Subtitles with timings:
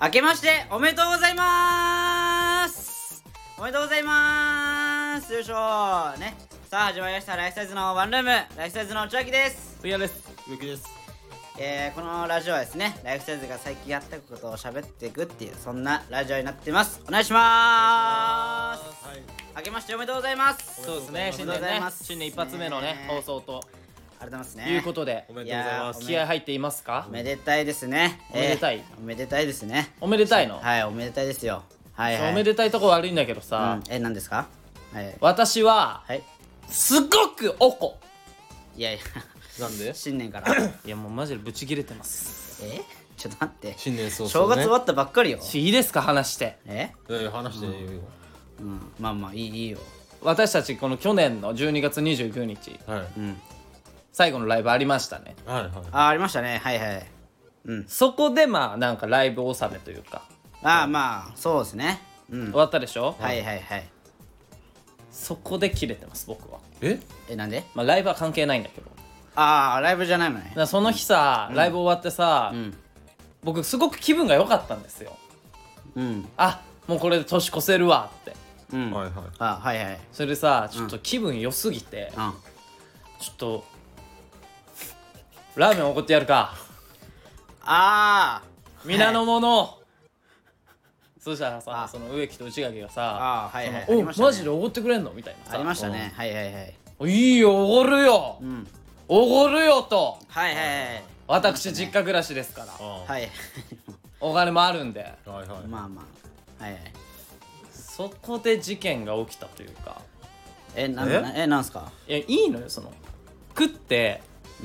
[0.00, 3.24] 明けましておめでとうございます。
[3.58, 5.32] おめでとうございます。
[5.32, 6.36] よいしょね。
[6.70, 7.34] さあ始まりました。
[7.34, 8.28] ライフサイズのワンルーム。
[8.28, 9.84] ライフサイズの内脇です。
[9.84, 10.22] いやです。
[10.48, 10.86] ゆきです。
[11.58, 17.02] えー、このラジオはですねライフサイズが最近やったことを喋っていくっていうそんなラジオになってます。
[17.08, 19.04] お願いします。
[19.04, 19.22] はい。
[19.56, 20.84] 明けましておめでとうございます。
[20.84, 21.32] そうですね。
[21.34, 21.82] 新年ね。
[21.90, 23.06] 新年一発目のねね。
[23.08, 23.64] 放送と
[24.20, 24.72] ありがとうございますね。
[24.74, 25.24] いうことで。
[25.28, 27.04] おめでとうございます気合入っていますか？
[27.08, 28.20] おめでたいですね。
[28.32, 28.76] おめでたい？
[28.76, 29.92] えーおめでたいですね。
[30.00, 30.58] おめでたいの？
[30.60, 31.62] はいおめでたいですよ。
[31.94, 32.32] はいはい。
[32.32, 34.48] おめでたいとこ悪いんだけどうさん、え何ですか？
[34.92, 35.16] はい。
[35.20, 36.22] 私ははい。
[36.68, 37.98] すごくおこ。
[38.76, 39.00] いやいや。
[39.60, 39.92] なんで？
[39.94, 40.54] 新年から。
[40.54, 42.62] いやもうマジでブチ切れてます。
[42.64, 42.80] え？
[43.16, 43.74] ちょっと待って。
[43.76, 45.40] 新年早々、ね、正月終わったばっかりよ。
[45.40, 46.02] しいいですか？
[46.02, 46.56] 話して。
[46.66, 46.92] え？
[47.08, 47.78] いやいや話していいよ、
[48.60, 48.92] うん。
[49.00, 49.78] まあまあいいいいよ。
[50.22, 52.78] 私たちこの去年の12月29日。
[52.86, 53.06] はい。
[53.16, 53.40] うん
[54.18, 55.36] 最後のライブありましたね。
[55.46, 55.70] はいはい。
[55.92, 56.60] あありましたね。
[56.64, 57.06] はいはい。
[57.66, 57.84] うん。
[57.86, 60.22] そこでまあなんかライブ納めというか。
[60.60, 62.00] ああまあそうですね。
[62.28, 62.44] うん。
[62.46, 63.14] 終わったでしょ？
[63.20, 63.44] はい。
[63.44, 63.88] はいはい
[65.12, 66.58] そこで切れてます僕は。
[66.80, 66.98] え？
[67.28, 67.62] えなんで？
[67.76, 68.90] まあライブは関係ないんだけど。
[68.90, 69.02] だか
[69.36, 70.52] ああライブじゃないのね。
[70.56, 72.76] らその日さライブ終わってさうん。
[73.44, 75.16] 僕すごく気分が良かったんですよ。
[75.94, 76.28] うん。
[76.36, 78.34] あもうこれで年越せるわって。
[78.72, 78.90] うん。
[78.90, 79.12] はいはい。
[79.38, 80.00] あはいはい。
[80.10, 82.32] それでさちょっと気分良すぎて、うん。
[83.20, 83.64] ちょっと
[85.58, 86.54] ラーメンおごってやるか。
[87.62, 88.88] あー。
[88.88, 89.76] 皆の者。
[91.20, 91.88] そしたらさあ。
[91.88, 93.86] その植木と内垣がさあーはいはい。
[93.88, 94.26] おましたね。
[94.28, 95.56] マジでおごってくれんのみたいなさ。
[95.56, 96.12] ありましたね。
[96.14, 96.74] はいはいはい。
[97.00, 98.38] うんいいよおごるよ。
[98.40, 98.68] うん。
[99.08, 100.16] おごるよと。
[100.28, 101.02] はいはいはい。
[101.26, 102.68] 私実家暮らしですから。
[102.78, 103.28] あはい。
[104.20, 105.12] お金もあるんで。
[105.26, 105.66] いはいはい。
[105.66, 106.04] まあま
[106.60, 106.62] あ。
[106.62, 106.82] はいはい。
[107.72, 110.00] そこで事件が起きたというか。
[110.76, 111.20] えなんえ？
[111.20, 111.90] だえなんすか？
[112.06, 112.92] いやいいのよその。
[113.48, 114.22] 食って、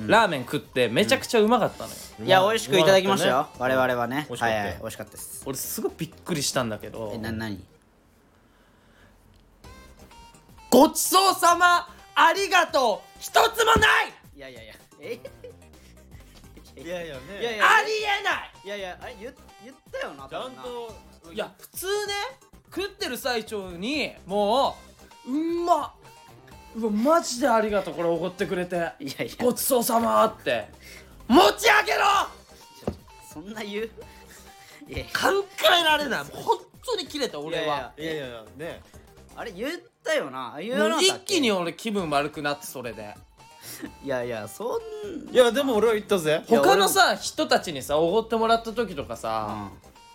[0.08, 3.47] ラーメン食ってめちゃくちゃうまかったのよ、いや美味しくいただきましたよ。
[3.59, 4.25] 我々はね。
[4.27, 4.58] 美味しかったよ。
[4.58, 5.44] はいはい美味しかったです。
[5.45, 7.11] 俺すごいびっくりしたんだけど。
[7.13, 7.64] えな何？
[10.71, 13.20] ごちそうさまありがとう。
[13.20, 14.14] 一つもない！
[14.36, 14.73] いやいやいや。
[14.99, 15.20] え？
[16.76, 17.21] いやいやね。
[17.39, 18.52] いやいやありえない！
[18.65, 19.33] いやいやあれ言
[19.64, 20.95] 言ったよなちゃんと
[21.32, 22.14] いや普通ね
[22.76, 24.76] 食ってる最中にも
[25.27, 25.92] ううんまっ
[26.76, 28.76] うわマジでありがとうこれおごってくれて。
[28.76, 29.08] いやいや。
[29.39, 30.67] ごちそうさまって。
[31.28, 32.04] 持ち上げろ！
[33.32, 33.89] そんな言う？
[34.89, 35.06] いやいや。
[35.20, 35.45] 考
[35.80, 36.23] えられない。
[36.23, 37.94] もう本当に切れた俺は。
[37.98, 38.82] いやいやいやいやね。
[39.36, 40.56] あれ言ったよな。
[40.60, 41.33] 言わなかったっけ？
[41.36, 43.16] 一気に俺気分悪くなってそれで。
[44.04, 44.80] いやいやそ
[45.30, 46.44] んいやでも俺は言ったぜ。
[46.48, 49.70] 他のさ人たちにさおごってもらった時とかさ、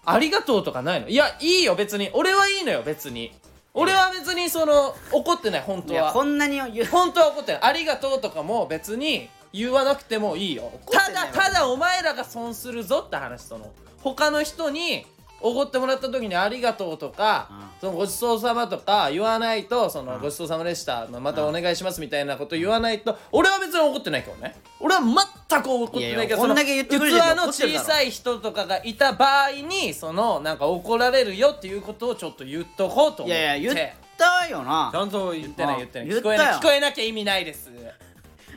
[0.04, 1.08] ありがとうとかないの？
[1.08, 2.10] いやいいよ別に。
[2.12, 3.32] 俺はいいのよ別に
[3.78, 6.00] 俺は別にその怒ってない本当は。
[6.00, 6.86] いやこんなに言う。
[6.86, 10.72] 本当は怒ってないありがとうとかも別に言わなくてもいいよ。
[10.90, 11.32] た怒ってないわ。
[11.32, 13.70] だただお前らが損するぞって話その
[14.02, 15.06] 他の人に
[15.40, 17.48] おごってもらった時にありがとうとか、
[17.80, 24.56] そのごちそうさまとか言わないとそのごちそうさまでした、まあまたお願いしますみたいなこと言わないと俺は別に怒ってないけどね。
[24.80, 25.00] 俺は
[25.48, 33.40] 全く怒ってないけどいやいやそのこんだけ言ってくれてると器の小さい人とかがいた場合にそのなんか怒られるよっていうことをちょっと言っとこうと思って。
[33.40, 34.90] いやいや言ったよな。
[34.92, 36.08] ちゃんと言ってない言ってない。
[36.08, 37.70] 聞こえな聞こえなきゃ意味ないです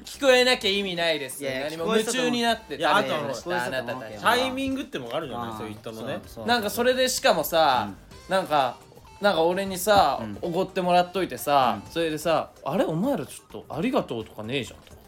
[0.04, 6.20] 聞こえなきゃ意味ないですいやいや何も夢中になっていやあなたたちタイミングってもあるじゃないそう言ったのね。
[6.46, 7.90] なんかそれでしかもさ、
[8.30, 8.78] なんか
[9.20, 15.00] なんか俺にさおご、ってもらっといてさ、それでさ「あれお前らちょっとありがとうとかねえじゃん」とか。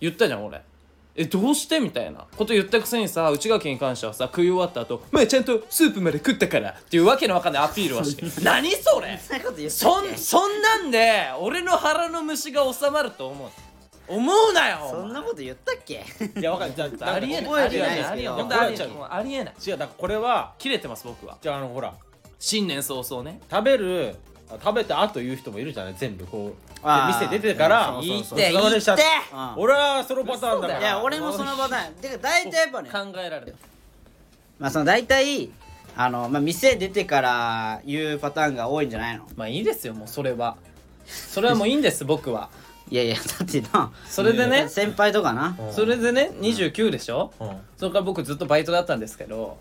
[0.00, 0.62] 言ったじゃん俺。
[1.16, 2.24] えどうしてみたいな。
[2.36, 8.24] こと言ったくせにさ内垣に関してはさ食い終わった後「まあちゃんとスープまで食ったから」っていうわけのわかんないアピールをして。
[8.42, 9.18] 何それ。
[9.68, 13.48] そんそんなんで俺の腹の虫が収まると思う
[14.08, 16.04] 思うなよそんなこと言ったっけ？
[16.38, 16.72] いやわかる。
[16.74, 17.44] じゃあ ありえない。
[17.44, 18.44] 覚えてないですありえけど。
[18.44, 18.88] ないありえない。
[19.10, 19.54] ありえない。
[19.66, 21.36] 違うだからこれは切れてます僕は。
[21.40, 21.92] じゃああのほら。
[22.38, 23.40] 新年早々ね。
[23.50, 24.16] 食べる
[24.50, 25.94] あ食べた後言う人もいるじゃない？
[25.96, 26.74] 全部こう。
[26.74, 27.26] であー。
[27.26, 28.40] 店出てからそうそうそう。
[28.40, 29.34] いいってごちそうさまでしたいいって。
[29.34, 29.54] うん。
[29.56, 30.80] 俺はそのパターンだから。
[30.80, 31.94] いや俺もそのパターン。
[31.94, 32.90] てか大体やっぱね。
[32.90, 33.56] 考えられる。
[34.58, 35.50] まあその大体
[35.96, 39.24] あのまあ店出てから言うパターンが多いんじゃないの？
[39.36, 40.56] まあいいですよもうそれは。
[41.06, 42.50] それはもういいんです僕は
[42.90, 44.68] いやいやだってなそれでね？
[44.68, 45.56] 先輩とかな。
[45.58, 45.72] うん。
[45.72, 47.32] それでね29でしょ？
[47.40, 47.48] うん。
[47.76, 49.58] それから僕ずっとバイトだったんですけど。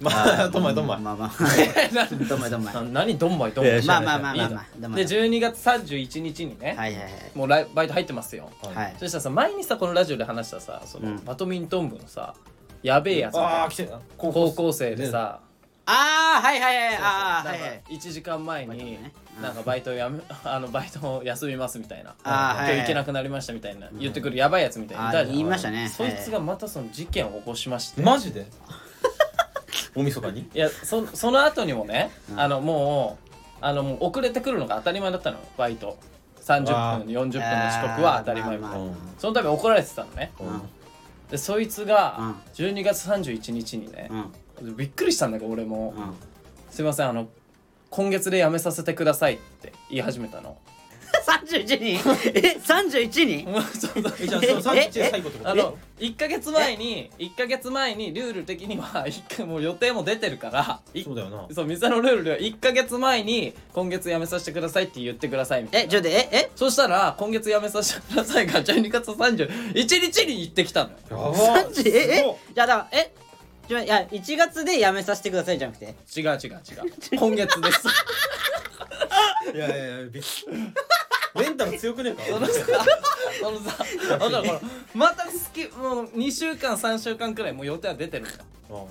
[0.00, 0.12] ま
[0.44, 1.00] あ どんまいどんまい。
[1.00, 1.32] まあまあ。
[2.28, 2.74] どんまいどんまい。
[2.74, 3.84] な何どんまいどんまい？
[3.84, 4.96] まあまあまあまあまあ。
[4.96, 7.12] でい12月31日にね、はいはいはい。
[7.34, 8.94] もうライバイト入ってますよ、はい。
[8.98, 11.24] そしたらさ前にさこのラジオで話したさその、うん。
[11.24, 12.34] バドミントン部のさ
[12.82, 15.40] やべえやつああ来て高校生でさ、
[15.90, 16.96] ああはいはいはい。
[16.96, 17.82] ああはいはい。
[17.88, 18.98] 1時間前に
[19.40, 22.14] なんかバイトやめ あのバイトを休みますみたいな。
[22.22, 23.88] 今日行けなくなりましたみたいな。
[23.98, 25.08] 言ってくるやばいやつみたいな。
[25.08, 25.88] あーいたじゃん言いましたね。
[25.88, 28.02] そいつがまたその事件を起こしまして。
[28.02, 28.46] マジで？
[29.96, 30.40] 大晦日に？
[30.54, 32.40] いやそその後にもね、うん。
[32.40, 35.38] あのもうあのもう遅れてくるのが当たり前だったの。
[35.56, 35.96] バイト。
[36.44, 36.98] 30あ。
[36.98, 40.32] 分40分の遅刻は当たり前みたいな、その度怒られてたのね。
[40.38, 40.68] うん。
[41.30, 42.30] でそいつがうん。
[42.54, 44.32] 12月31日にねう、ん
[44.62, 46.14] びっくりしたんだけど俺も、うん。
[46.70, 47.28] すいませんあの
[47.90, 50.56] 今月で辞めさせてくださいって言い始めたの。
[51.26, 52.10] 31人？
[52.34, 53.46] え31人？
[53.74, 54.14] そうそう。
[54.20, 55.50] えじゃあその31で最後ってこと？
[55.50, 61.46] あの1か月前に1か月前にルール的には一回もう予定も出てるからいそうだよな。
[61.54, 65.86] そう店のルールでは1か月前に今月辞めさせてくださいって言ってくださいみたいな。
[65.86, 66.50] えちょっとええ？
[66.54, 70.96] そしたら今月辞めさせてくださいが12月31日に行ってきたのよ。
[71.10, 71.34] やば。
[71.70, 72.36] 30ええ？
[72.54, 73.14] じゃあだからえ？
[73.68, 75.86] いや1月で辞めさせてくださいじゃなくて。
[76.16, 76.60] 違う違う違う。
[77.18, 77.80] 今月です。
[79.54, 80.22] いやいやいやびっ
[81.34, 82.38] メンタル強くねえか？
[82.38, 82.54] そのさ
[83.40, 84.60] そのさだからこの
[84.94, 88.84] また好きもう2週間3週間くらいもう予定は出てるんだうん。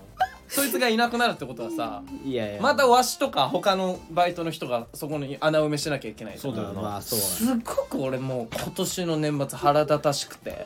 [0.47, 2.61] そいつがいなくなるってことはさいやいや。
[2.61, 6.81] またわしとか他のバイトの人がそこに穴埋めしなきゃいけないそうだよな。
[6.81, 10.65] まあそうすっごく俺もう今年の年末腹立たしくて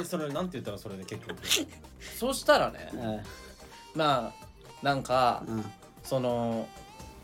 [0.00, 1.36] えそれなんて言ったらそれで結局。
[2.18, 3.20] そしたらねうん。
[3.94, 5.64] まあなんかうん。
[6.02, 6.66] その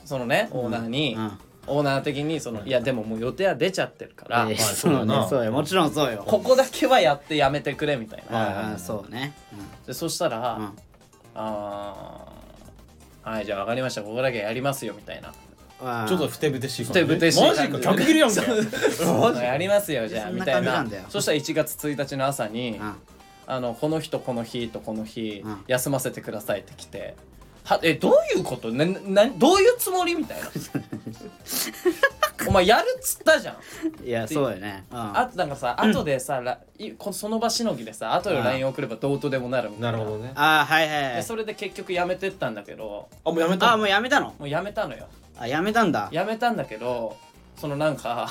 [0.04, 1.38] そのねオーナーに、うん。
[1.66, 5.52] オーナー的にその、いやでももう予定は出ちゃってるから、えーまあそうねそうよ。
[5.52, 6.24] もちろんそうよ。
[6.26, 9.34] ここだけはやってやめてくれみたいな、はいはいああそうね
[9.86, 10.64] でそしたら、うん。
[10.64, 10.72] うん
[11.34, 14.02] あーはいじゃあ分かりました。
[14.02, 15.34] ここだけやりますよみたいな
[15.78, 17.78] ちょっとふてぶてしいふてぶてしいマジか。
[17.78, 18.40] 逆切れやんけ。
[19.40, 20.30] やりますよじゃあ。
[20.30, 20.84] みたいな。
[21.08, 22.94] そしたら1月1日の朝に、うん。
[23.46, 25.64] あのこの日とこの日とこの日、うん。
[25.68, 27.14] 休ませてくださいって来て。
[27.64, 28.72] はえどういうこと？
[28.72, 30.48] ななどういうつもりみたいな。
[32.48, 33.56] お前やるっつったじゃん。
[34.06, 34.84] いやそうよね。
[34.90, 35.18] うん。
[35.18, 38.44] あとなんかさ後でさ、らいこその場しのぎでさ後でうん。
[38.44, 39.92] LINE 送ればどうとでもなるみたいな。
[39.92, 40.32] なるほどね。
[40.34, 41.14] あーはいはいはい。
[41.16, 43.08] でそれで結局やめてったんだけど。
[43.24, 44.34] あもうやめたあもうやめたの？
[44.38, 45.06] もうやめたのよ
[45.38, 46.08] あやめたんだ。
[46.12, 47.16] やめたんだけど
[47.56, 48.28] そのなんか、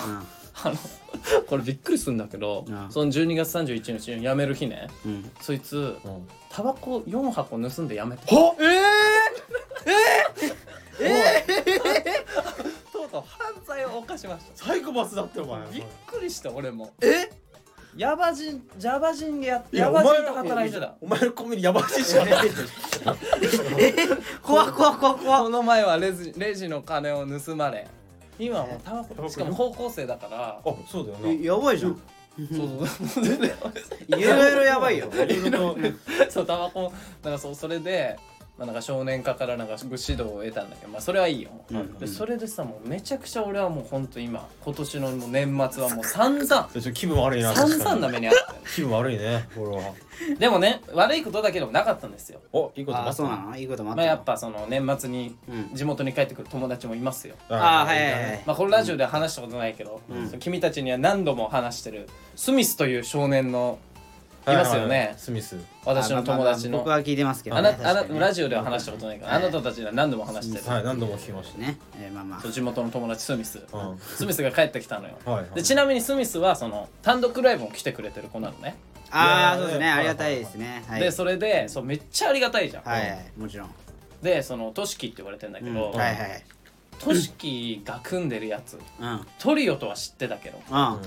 [0.63, 0.75] あの
[1.48, 2.88] これびっくりするんだけど、うん。
[2.89, 4.88] その12月31日に辞める日ね。
[5.06, 5.12] うん。
[5.12, 6.27] うんそいつうん。
[6.50, 8.24] タバコ4箱盗んでやめて。
[8.33, 8.56] は
[12.92, 14.65] とうとう犯罪を犯しました。
[14.65, 15.59] サイコパスだってお前。
[15.71, 16.94] びっくりした俺も。
[17.01, 17.30] え？
[17.95, 20.95] ヤバ人ジャバ人でやっていやヤバ人と働いてた。
[21.01, 22.50] お前のコンビニやばいしかない
[24.42, 27.88] 怖っ怖っ怖っ怖っこの前はレジレジの金を盗まれ。
[28.39, 30.59] 今はもうタバココしかも高校生だから。
[30.63, 31.30] あそうだよな。
[31.30, 32.01] えやばいじゃん。
[32.38, 33.24] そうそう。
[33.24, 33.51] 全 然
[34.07, 35.09] いろいろやばいよ。
[35.12, 35.74] いろいろ。
[35.74, 35.77] と
[36.30, 36.94] そうタバコ
[37.24, 38.18] なんかそうそれで、
[38.57, 41.94] まあ、なんか少年課からなんか指導を得たんだけどまあそれはいいよ、うん。
[42.00, 48.54] でそれでさもうめちゃくちゃ俺はもうほんと今今年のもう年末はもう散々ちょっと気分悪いな散々な目にあった。
[48.54, 49.94] よ気分悪いねこれは。
[50.39, 52.42] でもね悪いことだけでもなかったんですよ。
[52.51, 53.51] おいいことあそうなの？
[53.51, 55.75] のいいこともあったまあのやっぱその年末にうん。
[55.75, 57.36] 地元に帰ってくる友達もいますよ。
[57.50, 58.44] あーはいはいはい。
[58.48, 60.39] まあこのラジオでは話したことないけど、うん。
[60.39, 63.96] 君たちには何度も話してるスミスという少年のい
[64.55, 65.13] ますよね。
[65.17, 65.57] スミス。
[65.85, 66.79] 私の友達の。
[66.79, 69.44] あまあまあ僕は聞いてますけどあなあなラジオでは話したことないから、はい。
[69.44, 71.59] あなたたちには何度も話してる、はい何度も聞きました。
[71.59, 72.51] ねえーまあまあ。
[72.51, 73.97] 地元の友達スミス、うん。
[73.99, 75.49] スミスが帰ってきたのよ、はいはい。
[75.55, 78.75] でちなみにスミスはその単独ライブも来てくれてる子なのね、
[79.11, 79.85] ああそうですね。
[79.85, 80.83] ねありがたいですね。
[80.87, 81.01] はい。
[81.01, 83.69] でそれでそうめっちゃありがたいじゃん、はいはいもちろん。
[84.21, 86.44] でそのトシキって言われてんだけうんど、はいはい。
[86.99, 89.07] トシキが組んでるやつうん。
[89.07, 90.99] うんトリオとは知ってたけどあ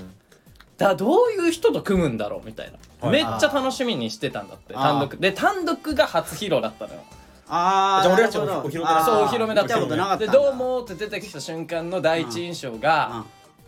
[0.81, 3.11] だどういう人と組むんだろうみたいな、はい。
[3.11, 4.83] めっちゃ楽しみにしてたんだってあー。
[4.83, 5.17] 単独。
[5.17, 7.01] で単独が初披露だったのよ。
[7.47, 8.67] あーじゃあ俺たちもなるほど。
[8.67, 9.05] お披露目だあー。
[9.05, 10.33] そうお披露目だった見たことなかったでんだ。
[10.33, 13.23] どうもって出てきた瞬間の第一印象が、うん。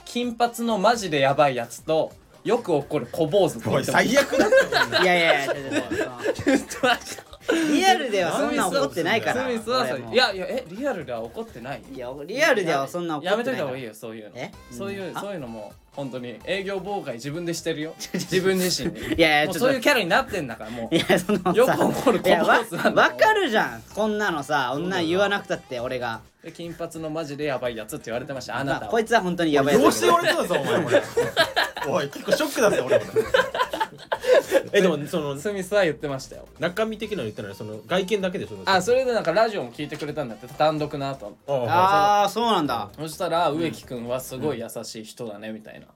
[0.06, 2.12] 金髪のマジでやばいやつと
[2.44, 4.50] よく起こる小坊主っておい言ってま最悪だっ
[4.92, 9.50] たいやいやいやちょリアルではそんな怒ってないから。
[9.50, 10.14] スミスはさ俺も。
[10.14, 11.82] いやいやえリアルでは怒ってない？
[11.94, 13.64] いやリアルではそんな怒やってないから。
[13.64, 14.32] めといた方がいいよそういうの。
[14.36, 14.52] え？
[14.72, 15.18] そういううん。
[15.18, 16.40] あそういうのも本当に。
[16.46, 17.94] 営業妨害自分でしてるよ。
[18.14, 20.96] 自分自身にいやいやちょっともうそういうキャラになってんだからもう。
[20.96, 22.60] いやそのさよく怒るいやわ
[23.12, 23.84] かるじゃん。
[23.94, 25.00] こんなのさこんな。
[25.00, 26.22] ん言わなくたって俺が。
[26.44, 28.58] で金髪のマジでやばいやつって言われてました。
[28.58, 29.90] あなたはまあこいつは本当にやばいやつど。
[29.90, 30.84] うして言われてたぞお前。
[30.84, 31.04] これ
[31.88, 33.06] おい結構ショックだぜ俺も
[34.72, 36.48] えでもそのスミスは言ってましたよ。
[36.60, 41.38] 中身的なの言ったらその外見だけでしょあそれでなんかラジオも聞いてくれたんだって単独の後。
[41.48, 41.56] ああ
[42.22, 42.90] ああそうなんだ。
[42.98, 45.88] そしたら植木君はすごい優しい人だねみたいな、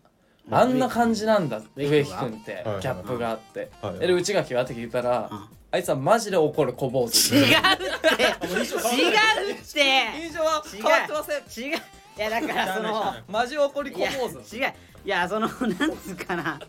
[0.57, 3.91] あんな感じなんだ植木植木君君ってギャップがあって、はい。
[3.97, 4.07] はい。
[4.07, 5.39] で内垣はって聞いたら、うん。
[5.69, 7.35] あいつはマジで怒る小坊主。
[7.35, 7.53] 違うって。
[7.53, 7.61] 違うっ
[8.41, 9.81] て
[10.23, 10.81] 印象は違う。
[10.81, 11.67] 変わってません。
[11.67, 11.77] 違う。
[11.77, 14.55] いやだからそのマジ怒り小坊主。
[14.55, 14.73] 違う。
[15.05, 16.59] いやそのなんつうかな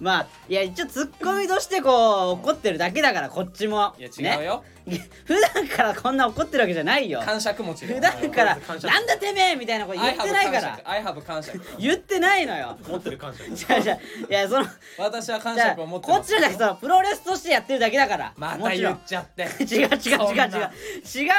[0.00, 3.94] まあいや一応ツッコミとしてこう怒ってるだけだからこっちも。
[3.98, 7.20] いや違うよ、ね、 普段からこんな怒ってるわけじゃないよ。
[7.24, 10.80] 感触持ちで普段から感「謝なんだてめえ!」みたいなこと言ってないから。
[10.84, 11.58] アイハブ感触。
[11.78, 12.76] 言ってないのよ。
[12.88, 14.66] 持ってる感謝 じゃあじゃあいやその
[14.98, 18.32] 私は感触を持ってこっちらだけさプロレスとしてやってるだけだから。
[18.36, 19.42] また言っちゃって。
[19.42, 20.70] 違う違う違う違う。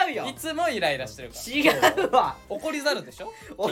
[0.10, 0.25] 違うよ。
[0.28, 2.02] いつもイライラしてるから。
[2.02, 2.36] 違うわ。
[2.50, 3.32] 怒りざるでしょ？
[3.58, 3.70] お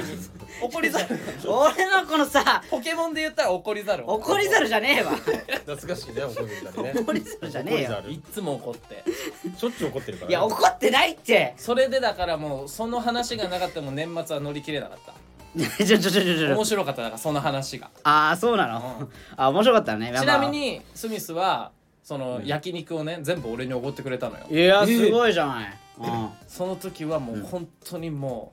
[0.67, 1.05] 怒りざる。
[1.45, 4.03] 俺のこのさポケモンで言ったら怒りざる。
[4.07, 5.11] 怒り猿じゃねえわ。
[5.11, 6.93] 懐かしいね怒りざるね。
[7.01, 8.03] 怒り猿じゃねえよ。
[8.09, 9.03] いつも怒って。
[9.05, 11.53] 猿しょっちゅう怒ってるからいや怒ってないって。
[11.57, 15.13] それでだからもうその話がなかったらもう年末は乗り切れなかった。
[15.85, 16.55] ちょちょちょちょちょ。
[16.55, 17.89] 面白かっただからその話が。
[18.03, 19.09] ああそうなの？
[19.37, 20.11] あ面白かったね。
[20.17, 21.71] ちなみにスミスは
[22.03, 24.45] その焼肉をね全部俺におごってくれたのよ。
[24.49, 25.73] いやすごいじゃない。
[25.99, 26.29] うん。
[26.47, 28.51] その時はもう本当にも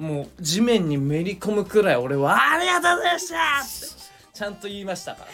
[0.00, 4.01] う、もう地面にめり込むくらい俺は「ありがとうございました!」って
[4.32, 5.26] ちゃんと言いましたか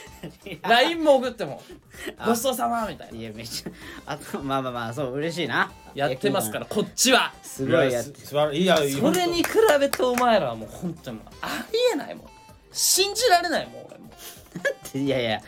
[0.63, 0.69] ら。
[0.69, 1.63] LINE も送っても
[2.27, 3.19] 「ごちそうさま」みたいな。
[3.19, 3.71] いやめっちゃ
[4.07, 5.71] あとまあまあまあそう嬉しいな。
[5.95, 7.33] やってますからこっちは。
[7.43, 12.27] すごいやっていいやそれに比べてお前らはもう本当にありえないもん。
[12.73, 14.11] 信じられないもん俺も。
[14.95, 15.41] ういやいや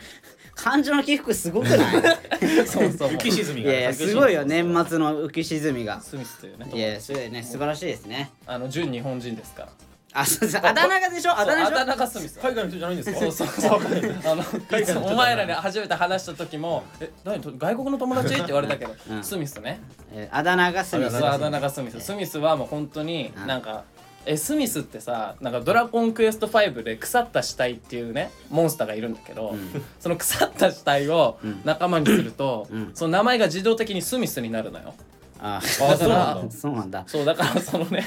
[0.55, 2.03] 感情の起伏すごくない？
[2.67, 3.09] そうそう。
[3.09, 5.99] 浮き沈みがいやいやすごいよ年末の浮き沈みが。
[5.99, 6.71] スミスというね。
[6.73, 8.31] いやすごいね素晴らしいですね。
[8.45, 9.69] あの純日本人ですから
[10.13, 11.31] あそうそうあだ名がでしょ？
[11.31, 11.75] あだ名でしょ？
[11.75, 13.19] そうあだ名がスミス海外の人じゃないんですか？
[13.19, 14.85] そうそうそう海外のあのい。
[14.85, 19.23] つお前らに初めて話した時も「え何と外国の友達?」って言われたけど、うん。
[19.23, 19.79] スミスね。
[20.11, 23.47] えーあだ名がスミスそうあだ名がスミススミスはもう本当にうん。
[23.47, 23.83] なんか
[24.25, 29.83] えスミスってさなんか「ドラゴンクエスト5」で腐った死体っていうねモンスターがいるんだけど、ん。
[29.99, 31.61] その腐った死体をん。
[31.63, 32.91] 仲間にすると、うん。
[32.93, 34.93] その名前が自動的にスミスになるのよ
[35.41, 36.51] ああ そうなんだ。
[36.51, 37.03] そうなんだ。
[37.07, 38.05] そうだからそのね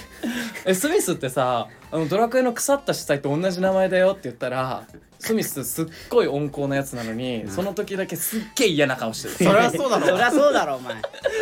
[0.64, 4.84] えスミスってさあのドラクエの腐った死体と同じ名前だよって言ったら
[5.18, 9.34] スミスすっごい温厚なやつなのに、その時だけすっげえ嫌な顔してる。
[9.36, 10.96] そりゃそうだろそりゃそうだろお前。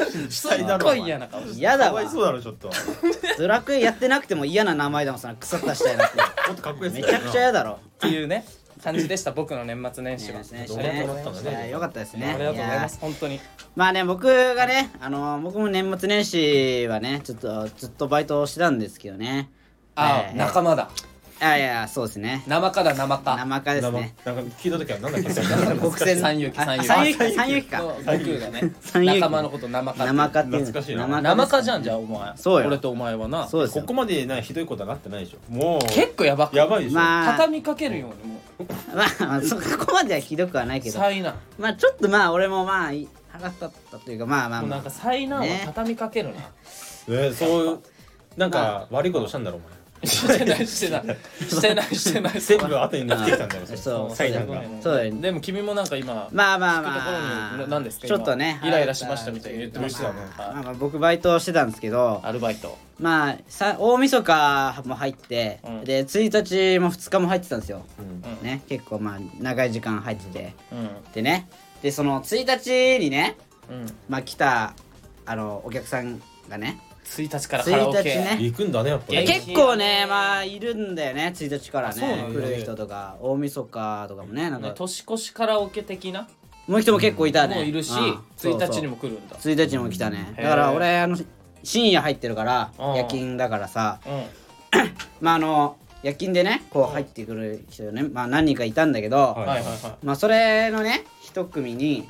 [0.08, 1.58] す死体だろっごい嫌な顔してる。
[1.58, 2.68] 嫌だわかわいそうだろちょっと。
[2.68, 2.74] も
[3.38, 6.20] ドラクエやってなくても嫌な名前だもんその腐った死体だって。
[6.52, 7.72] っとかっこいいめちゃくちゃ嫌だろ。
[7.72, 8.44] っていうね
[8.82, 12.26] 感じでした僕の年末年始は、ねねよかったですね。
[12.26, 13.40] ありがとうございます本当に。
[13.76, 19.50] まあね僕がねあの僕も年末年始はねちょっとずっとバイトをしてたんですけどね。
[19.94, 20.90] あ、えー仲間だ
[21.44, 22.44] あいやそうですね。
[22.46, 23.36] 生かだ生か。
[23.36, 24.14] 生化ですね。
[24.24, 24.40] なんか。
[24.60, 26.20] 聞いた時はなんだっけ国戦。
[26.20, 26.86] 三遊記あ三遊記。
[26.86, 27.68] 三遊記三遊記。
[27.68, 27.78] か。
[27.78, 29.20] 悟空がね三遊記。
[29.20, 31.06] 仲間のこと生か生化って懐かしいな。
[31.06, 32.32] 生生かじゃんじゃあお前。
[32.36, 32.68] そうよ。
[32.68, 33.48] 俺とお前はな。
[33.48, 33.82] そうですよ。
[33.82, 35.52] ここまでなひどいことはなってないでしょ。
[35.52, 35.86] もう。
[35.86, 36.96] 結構やばくやばいでしょ。
[36.96, 37.32] まあ。
[37.32, 38.40] 畳みかけるようにも
[38.94, 40.98] まあまあそこまではひどくはないうけど。
[40.98, 41.34] 災難。
[41.58, 45.62] まあちょっとまあ俺もまあい腹立ったというかまあまあなんか災難はね。
[45.64, 47.78] 畳みかけるな、ねそういう
[48.36, 51.16] なんか悪いことしたんだろお前してないしてない。
[51.48, 52.40] してないしてない。
[52.40, 54.16] 全部後に抜けてきたんだよそう。
[54.16, 54.62] 災難が。
[54.80, 57.56] そうだでも君もなんか今まあまあまあ。
[57.56, 60.20] に何ですかちょっとね今イライラしましたみたいに言ってましたよね。
[60.36, 62.76] まあまあ僕バイトをしてたんですけどアルバイト。
[62.98, 65.84] まあさ大晦日も入って、うん。
[65.84, 68.44] で1日も2日も入ってたんですよ、うん。
[68.44, 70.54] ね結構まあ長い時間入ってて。
[70.72, 71.12] うん。
[71.12, 71.48] でね
[71.82, 73.36] でその1日にね
[73.70, 73.86] うん。
[74.08, 74.74] まあ来た
[75.26, 76.80] あのお客さんがね
[77.20, 77.98] 1日からカラオケ。
[77.98, 78.38] 1日ね。
[78.40, 82.28] 行くんだねやっぱいやり結構ねまあいるんだよね1日からあそうなんだ。
[82.28, 84.68] ね来る人とか大晦日とかもねなんか。
[84.68, 86.28] ね年越しカラオケ的な？
[86.68, 87.96] もう人も結構いたね、もういるしうん。
[88.36, 89.36] そうそう1日にも来るんだ。
[89.36, 90.34] 1日にも来たね。
[90.36, 91.16] へーだから俺あの
[91.64, 94.00] 深夜入ってるからうん夜勤だからさ。
[94.06, 94.22] うん。
[95.20, 102.08] まああの夜勤でねこう入ってくる人ねまあ何人かいたんだけど、はいはいはまあそれのね一組に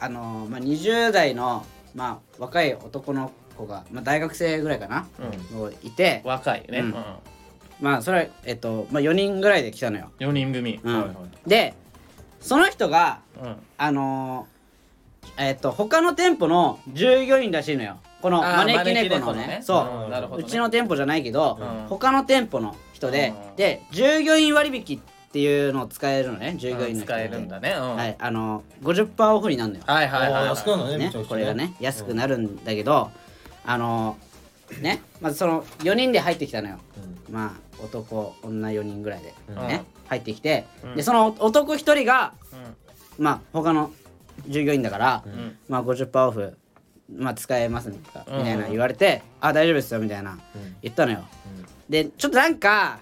[0.00, 5.06] あのまあ20代のまあ若い男の子が、まあ、大学生ぐらいかな、
[5.52, 6.22] こういて。
[6.24, 6.86] 若いね、うん。
[6.86, 6.94] うん。
[7.80, 10.80] まあそれえっと、まあ、4人ぐらいで来たのよ、4人組。
[10.82, 10.94] うん。
[10.94, 11.14] はいはい。
[11.48, 11.74] で
[12.40, 13.56] その人がうん。
[13.78, 14.52] あのー
[15.38, 17.98] えっと他の店舗の従業員らしいのよ。
[18.20, 19.46] この招き猫のね。
[19.46, 19.60] ね。
[19.62, 20.04] そう。
[20.04, 20.44] うんなるほどね。
[20.46, 21.86] うちの店舗じゃないけど、うん。
[21.88, 23.56] 他の店舗の人で、うん。
[23.56, 25.00] で従業員割引っ
[25.32, 28.16] ていうのを使えるのね従業員の人使えるんだね、うん、はい。
[28.18, 30.42] あの50%オフになるのよ、はいはいはいはい。
[30.42, 31.12] あー安くなるのねね。
[31.26, 33.10] これがね安くなるんだけど、
[33.64, 34.16] あの
[34.80, 36.78] ねまずその4人で入ってきたのよ。
[37.30, 39.56] まあ男女4人ぐらいで、うん。
[39.68, 40.96] ね入ってきて、うん。
[40.96, 42.34] でその男1人が
[43.18, 43.24] うん。
[43.24, 43.90] まあ他の
[44.48, 45.56] 従業員だから、ん。
[45.68, 46.56] まあ50%オフ
[47.14, 48.46] まあ使えますみたうん。
[48.46, 50.76] いな言われて、あ大丈夫ですよみたいなうん。
[50.82, 51.24] 言ったのよ。
[51.88, 52.98] でちょっとなんか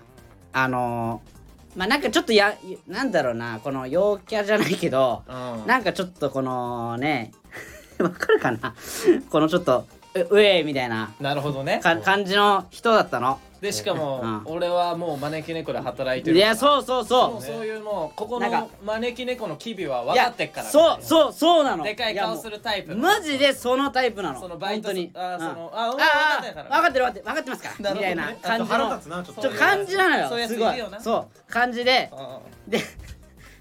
[0.52, 2.56] あのーまあなんかちょっとや
[2.88, 5.32] なんだろうなこの陽キャじゃないけど、う
[5.64, 5.66] ん。
[5.66, 7.30] なんかちょっとこのね
[7.98, 8.74] わかるかな？
[9.30, 11.12] このちょっとううえみたいな。
[11.20, 11.80] なるほどね。
[11.82, 13.38] か感じの人だったの。
[13.60, 14.42] でしかも、うん。
[14.46, 16.36] 俺はもう招き猫で働いてる。
[16.36, 17.42] いやそうそうもそう。
[17.42, 21.84] そういうもうここなんかの招き猫の機微は分いやかってっからそうそうそうなの。
[21.84, 24.40] でかい顔するるタイプマジでそのタイプなの。
[24.40, 25.38] そのバイト本当にあーうん。
[25.40, 27.94] そのああ分かあってる分かってる分かってる分かってますから。
[27.94, 28.94] みたいな感じの。
[28.94, 29.50] 立つなちょっと。
[29.50, 30.28] 感じなのよ。
[30.28, 30.70] そういうやつすごい。
[30.70, 31.00] いるよな。
[31.00, 31.52] そう。
[31.52, 32.10] 感じで。
[32.12, 32.80] うんで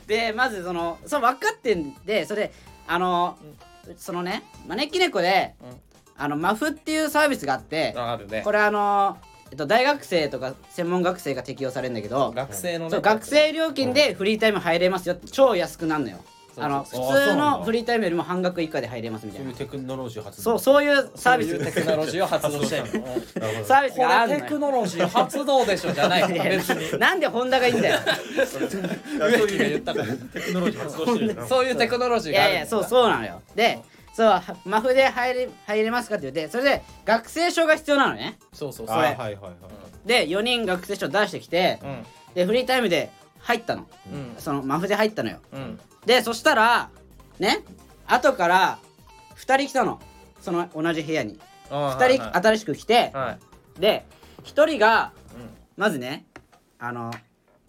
[0.08, 2.54] でまずそのそう分かってんでそれで
[2.88, 3.38] あの、
[3.96, 5.82] そのね招き猫で、うん
[6.20, 8.42] あのマフっていうサービスがあって、あるね。
[8.44, 9.18] これあの、
[9.52, 15.16] えっと、大学生とか専門学生が適用されるんだけど学生のねそう学生料金でフリータイム入れますよ。
[15.16, 16.18] って超安くなるのよ。
[16.54, 20.44] そうあの普通のだフリータイムよりも半額以下で入れますみたそいうないうテクノロジー発動。
[20.44, 21.52] そうそういうサービス。
[21.52, 22.84] そういうテクノロジーを発動して
[23.64, 27.00] サービスこがあるテクノロジー発動でしょじゃない別に。
[27.00, 28.00] なんでホンダがいいんだよ。
[28.38, 33.80] 植木が言ったからテクノロジー発動してるそういうテクノロジーいがあるやいやそうそうなのよで
[34.20, 38.38] そうはマフで入れ入れますかって言ってそれで学生証が必要なのね。
[38.52, 39.54] そうそうあそれーはいはいはい
[40.06, 42.06] で4人学生証出してきてうん。
[42.34, 43.88] でフリータイムで入ったの。
[44.14, 44.36] うん。
[44.38, 45.38] そのマフで入ったのよ。
[45.54, 45.80] うん。
[46.06, 46.90] でそしたら
[47.40, 47.64] ね
[48.08, 48.80] 後から
[49.38, 50.02] 2人来たの。
[50.42, 51.40] その同じ部屋に。
[51.70, 53.38] 2 2人新しく来ては
[53.78, 53.80] い。
[53.80, 54.06] で
[54.44, 55.50] 1人がうん。
[55.78, 56.26] まずね
[56.78, 57.10] あの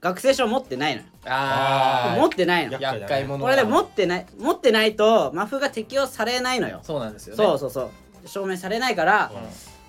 [0.01, 1.07] 学生証持ってないのよ。
[1.27, 2.73] あ持ってないの。
[2.73, 6.81] や厄介者これで持ってない持ってないとマフが適用されないのよ。
[6.83, 7.45] そうなんですよね。
[7.45, 7.83] そうそうそ
[8.25, 8.29] う。
[8.29, 9.33] 証明されないから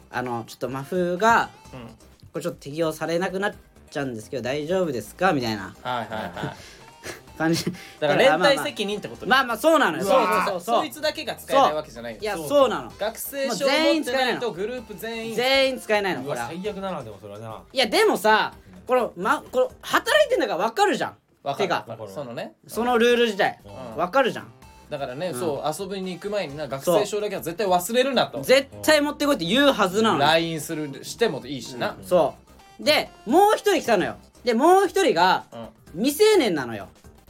[0.09, 1.79] あのちょっとマフがうん。
[1.81, 1.87] うん
[2.31, 3.53] これちょっと適用されなくなっ
[3.89, 5.33] ちゃうんですけど大丈夫ですか？
[5.33, 5.75] みたいな。
[5.83, 7.37] はいはいはい。
[7.37, 7.65] 感じ。
[7.99, 10.03] だから連帯責任ってことまあまあそうなのよ。
[10.05, 10.79] そうそうそうそう。
[10.79, 12.19] そいつだけが使えないわけじゃないよ。
[12.21, 12.93] いやそうなの。
[12.97, 15.35] 学生証全持ってない員使えないのとグループ全員。
[15.35, 16.47] 全員使えないのこれは。
[16.47, 17.61] 最悪だなでもそれはな。
[17.73, 18.53] いやでもさ
[18.87, 21.15] このまこの働いてんだから分かるじゃん。
[21.43, 21.67] わかる。
[21.67, 22.09] てかわかる。
[22.11, 22.55] そのね。
[22.67, 23.59] そのルール自体。
[23.65, 23.97] うん。
[23.97, 24.51] 分かるじゃん。
[24.89, 25.39] だからね、うん。
[25.39, 28.41] そう遊びに行く前にな学生証だけは絶対忘れるなと。
[28.41, 32.35] 絶対持ってこいって言うはずなの LINE するしてもいいしな、そ
[32.79, 32.83] う。
[32.83, 34.15] でもう一人来たのよ。
[34.43, 36.03] でもう一人がうん。
[36.03, 36.87] 未成年なのよ。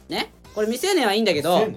[0.10, 0.32] ね？
[0.56, 1.76] これ未成年はいいんだけどうん。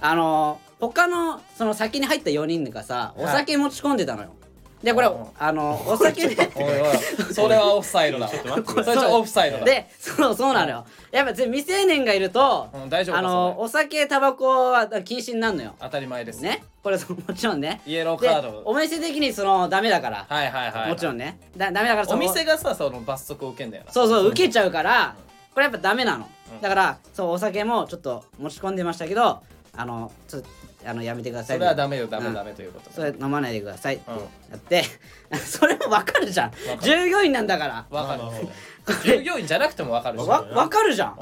[0.00, 4.34] あのー他のその先に入った4人がさお酒持ち込んでたのよ
[4.82, 6.50] でこれうんあのお酒で。
[6.54, 7.34] おいおい。
[7.34, 8.28] それはオフサイドだ。
[8.28, 8.70] ちょっと待って。
[8.70, 9.64] それちょっとオフサイドだ。
[9.64, 10.86] でそうそうなのよ。
[11.10, 15.74] やっぱ未成年がいるとうん大丈夫かあのお酒タバコは禁止になるのよ。
[15.80, 16.40] 当たり前です。
[16.40, 16.62] ね。
[16.82, 17.80] これ もちろんね。
[17.86, 18.62] イエローでカード。
[18.64, 20.26] お店的にそのダメだから。
[20.28, 21.40] はいはいはいもちろんね。
[21.56, 23.92] だダメだからお店がさその罰則を受けんだよな。
[23.92, 25.14] そうそう受けちゃうから
[25.54, 26.28] これやっぱダメなの。
[26.52, 26.60] うん。
[26.60, 29.40] だからそうお酒もちょっと持ち込んでましたけど
[29.74, 30.48] あのちょっと
[30.86, 31.56] あのやめてください。
[31.56, 32.06] それはダメよ。
[32.06, 32.34] ダメうん。
[32.34, 33.96] ダメということそれ飲まないでください。
[33.96, 34.16] ってうん。
[34.16, 34.22] や
[34.56, 34.84] って
[35.44, 36.52] それも分かるじゃん。
[36.80, 37.86] 従業員なんだから。
[37.90, 38.22] わかる。
[39.02, 40.26] 従れ業員じゃなくてもわかるし。
[40.26, 41.16] わ分かるじゃん。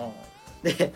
[0.64, 0.72] うん。
[0.72, 0.92] で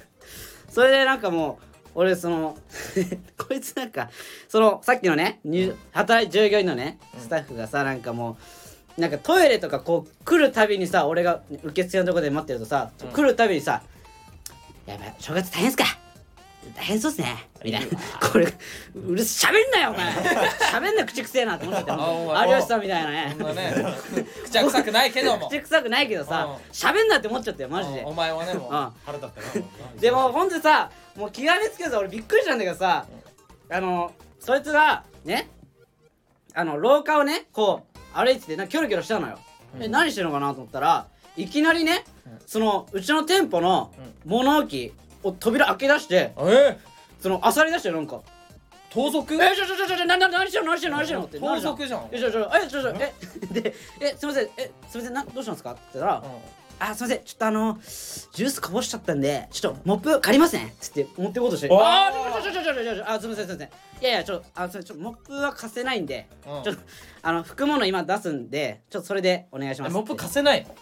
[0.70, 2.56] それでなんかもう俺その
[3.36, 4.10] こいつなんか
[4.48, 8.36] そのさっきのね入働い従業員のねスタッフがさなんかも
[8.96, 13.08] うなんかトイレとかこう来るたびにさ俺が受付のとこで待ってるとさ、うん。
[13.08, 13.82] 来るたびにさ
[14.86, 15.84] 「やばい正月大変っすか
[16.74, 17.98] 大変そうっすね」みたいな。
[18.20, 18.46] これ
[18.94, 20.12] うるしゃべんなよお前。
[20.12, 21.94] しゃべんな口くせえなって思ってた
[22.46, 23.36] 有吉さんみたいなね。
[23.38, 23.74] そんなね。
[24.44, 25.48] 口は臭くないけども。
[25.50, 26.74] 口臭くないけどさうん。
[26.74, 28.02] しゃべんなって思っちゃったよマジで。
[28.04, 28.92] お前はねもううん。
[29.04, 29.66] 腹立ったな
[30.00, 33.06] でもほんとさもう極めつけず俺びっくりしたんだけどさ
[33.70, 35.50] あのそいつがね
[36.54, 39.38] あの廊下をねこう歩いててなキョロキョロしたのよ、
[39.76, 39.82] うん。
[39.82, 42.38] え何してるのかなと思ったらいきなりね、うん。
[42.46, 43.92] そのうちの店舗の
[44.24, 46.78] 物置を扉開け出してえ？
[47.20, 48.20] その漁り出してなんか。
[48.90, 51.72] 盗賊「えちょちょちょちょちょなな何してるの何してるの何してるの?」ってな盗るじゃん。
[51.76, 52.08] 賊じゃん。
[52.10, 52.94] えちょちょえちょちょ
[53.52, 54.48] えでえすいません。
[54.56, 55.12] えすいません。
[55.12, 55.72] などうしたんですか？
[55.72, 56.24] って言ったら、
[56.80, 57.18] あすいません。
[57.22, 57.78] ちょっとあの
[58.32, 60.74] ジュースこぼしちゃったんでちょっとモップ借りますね。
[60.80, 61.68] つって持ってこうとして。
[61.68, 61.82] おー。
[61.82, 63.68] あーちょちょちょちょちょちょあすいませんすいません。
[63.68, 64.84] いやいやちょっとあすいません。
[64.84, 66.62] ちょっとモップは貸せないんで、うん。
[66.62, 66.82] ちょっと
[67.20, 70.74] あの拭くもの今出すんでちょっとそれでお願いしますモップ貸せないの？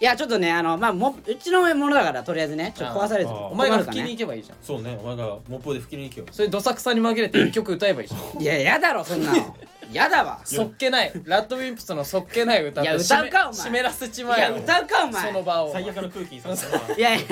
[0.00, 4.58] いやちょっとねあのまあモップうちのものだからとりあえずねちょっと壊されてお前が拭きに行けばいいじゃん。
[4.62, 8.42] そうねお前がモップで拭きに行けよそれどさくさに紛れて一曲歌えばいいじゃん。
[8.42, 9.56] いややだろそんなの。
[9.92, 10.40] やだわ。
[10.44, 11.12] そっけない。
[11.24, 13.54] ラッドウィンプスのそっけない歌いや歌うかお前。
[13.54, 15.26] 湿らせちいやまえよ歌うかお前。
[15.26, 15.72] その場を。
[15.72, 17.26] 最悪の空気にさせいやいや。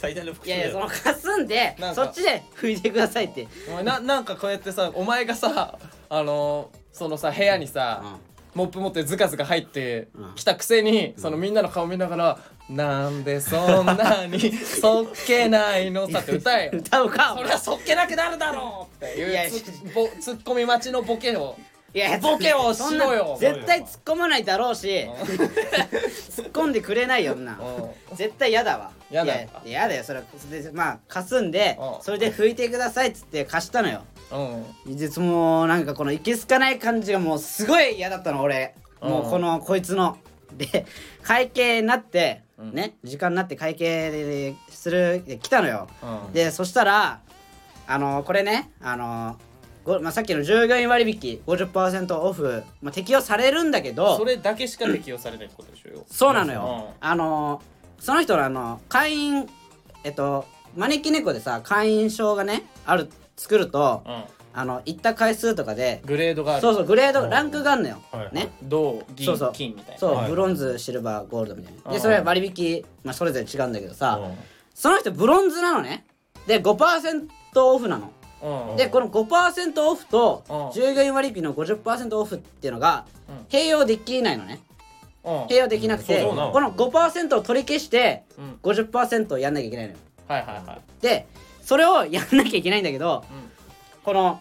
[0.00, 3.46] 最大の服いやいやその貸すんでそっちで拭いてくださいって。
[3.68, 8.02] お前ななんかこうやってさお前がさあのーそのさ部屋にさ、
[8.54, 10.34] モップ持ってズカズカ入ってうん。
[10.34, 16.08] きたくせに、そのみんなの顔見ながら「なんでそんなにそっけないの？
[16.10, 16.70] さ」って歌えよ。
[16.74, 19.62] 歌うかそりゃそっけなくなるだろうっていういやつ
[19.94, 21.56] ぼツッコミ待ちのボケを。
[21.92, 23.36] いやボケをしろよ。
[23.38, 27.58] そんな絶対突っ込まないだろうし 突っ込んでくれないよんな。
[28.10, 28.16] うん。
[28.16, 28.90] 絶対嫌だわ。
[29.10, 29.34] やだ。
[29.34, 30.20] いややだよそれ。
[30.50, 32.02] でまあ貸すんでうん。
[32.02, 34.96] それで拭いてくださいっつって貸したのようん。
[34.96, 38.74] 実もうなんかこのいけすかない感じがもうすごい嫌だったの俺。
[39.00, 40.18] もうこのこいつの。
[40.56, 40.84] で
[41.22, 42.74] 会計になって、うん。
[42.74, 46.32] ね時間になって会計でするで来たのよ、うん。
[46.32, 47.20] でそしたら
[47.86, 49.36] あのこれねあの
[49.82, 57.62] ごまあ、さっきの従業員割引50%オフ、まあ、適用されるんだけどそれだけしか適用されないってことでしょよそうなのよ、あの
[57.98, 59.48] その人のあの会員
[60.04, 60.44] えっと
[60.76, 63.08] 招き猫でさ会員証がねある
[63.40, 64.24] 作ると、うん。
[64.52, 66.60] あの行った回数とかでグレードがある。
[66.60, 67.30] そうそうグレードうん。
[67.30, 68.48] ランクがあるのよ、はいね。
[68.64, 69.52] 銅銀そうそう。
[69.54, 69.98] 金みたいな。
[69.98, 70.28] そう、はい。
[70.28, 71.80] ブロンズシルバーゴールドみたいな。
[71.86, 71.92] うん。
[71.92, 74.34] でそれは割引、まあ、それぞれ違うんだけどさ、うん。
[74.74, 76.04] その人ブロンズなのね。
[76.46, 78.12] で5%オフなの。
[78.70, 78.76] うん。
[78.76, 80.72] でこの5%オフとうん。
[80.72, 83.36] 従業員割引の50%オフっていうのがうん。
[83.48, 84.60] 併用できないのね。
[85.24, 85.32] うん。
[85.44, 88.58] 併用できなくてこの5%を取り消してうん。
[88.62, 89.98] 50%をやんなきゃいけないのよ。
[90.28, 90.80] はいはいはい。
[91.00, 91.26] で
[91.62, 93.24] それをやんなきゃいけないんだけど
[94.04, 94.40] この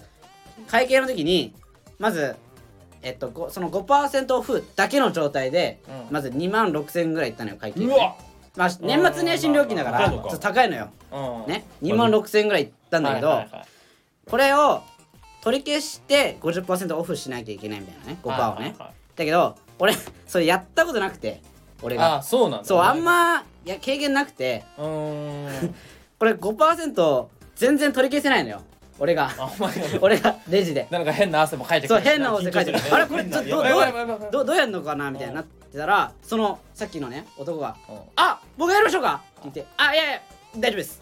[0.67, 1.53] 会計の時に
[1.97, 2.35] まず
[3.01, 6.13] えっとごその5%オフだけの状態でうん。
[6.13, 8.15] まず2万6000円ぐらいいったのよ会計うわ
[8.55, 10.11] まあ年末年始料金だからうん。
[10.11, 10.89] ちょっと高いのよ。
[11.11, 11.51] うん。
[11.51, 11.65] ね。
[11.81, 13.43] 2万6000円ぐらいいったんだけど
[14.29, 14.81] これを
[15.41, 18.75] 取り消して50%オフしなきゃいけないみたいなね5%をね。
[19.15, 19.93] だけど俺
[20.27, 21.41] それやったことなくて
[21.81, 22.65] 俺あがそうなんだ。
[22.65, 24.63] そうあんまいや経験なくて。
[24.77, 25.75] うーん
[26.19, 28.61] これ5%全然取り消せないのよ。
[28.99, 29.31] 俺が。
[29.37, 30.87] あお前が俺がレジで。
[30.91, 32.79] なんか変な汗もかいてくるそう変な音声書いてる。
[32.91, 33.43] あれこれちょっ
[34.29, 40.21] とどうやんのかなみたいになってたらそのさっきのね男がうん「あ僕やりましょうか」って言って「あいやいや
[40.57, 41.01] 大丈夫です」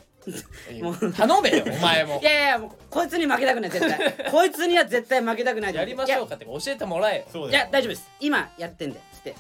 [0.84, 2.20] もう頼めよお前も。
[2.22, 4.14] いやいやもうこいつに負けたくない絶対。
[4.30, 5.92] こいつには絶対負けたくないとや思って。
[5.92, 7.26] りましょうかって教えてもらえよ。
[7.32, 8.10] そういや大丈夫です。
[8.20, 9.00] 今やってんで。
[9.14, 9.36] つって。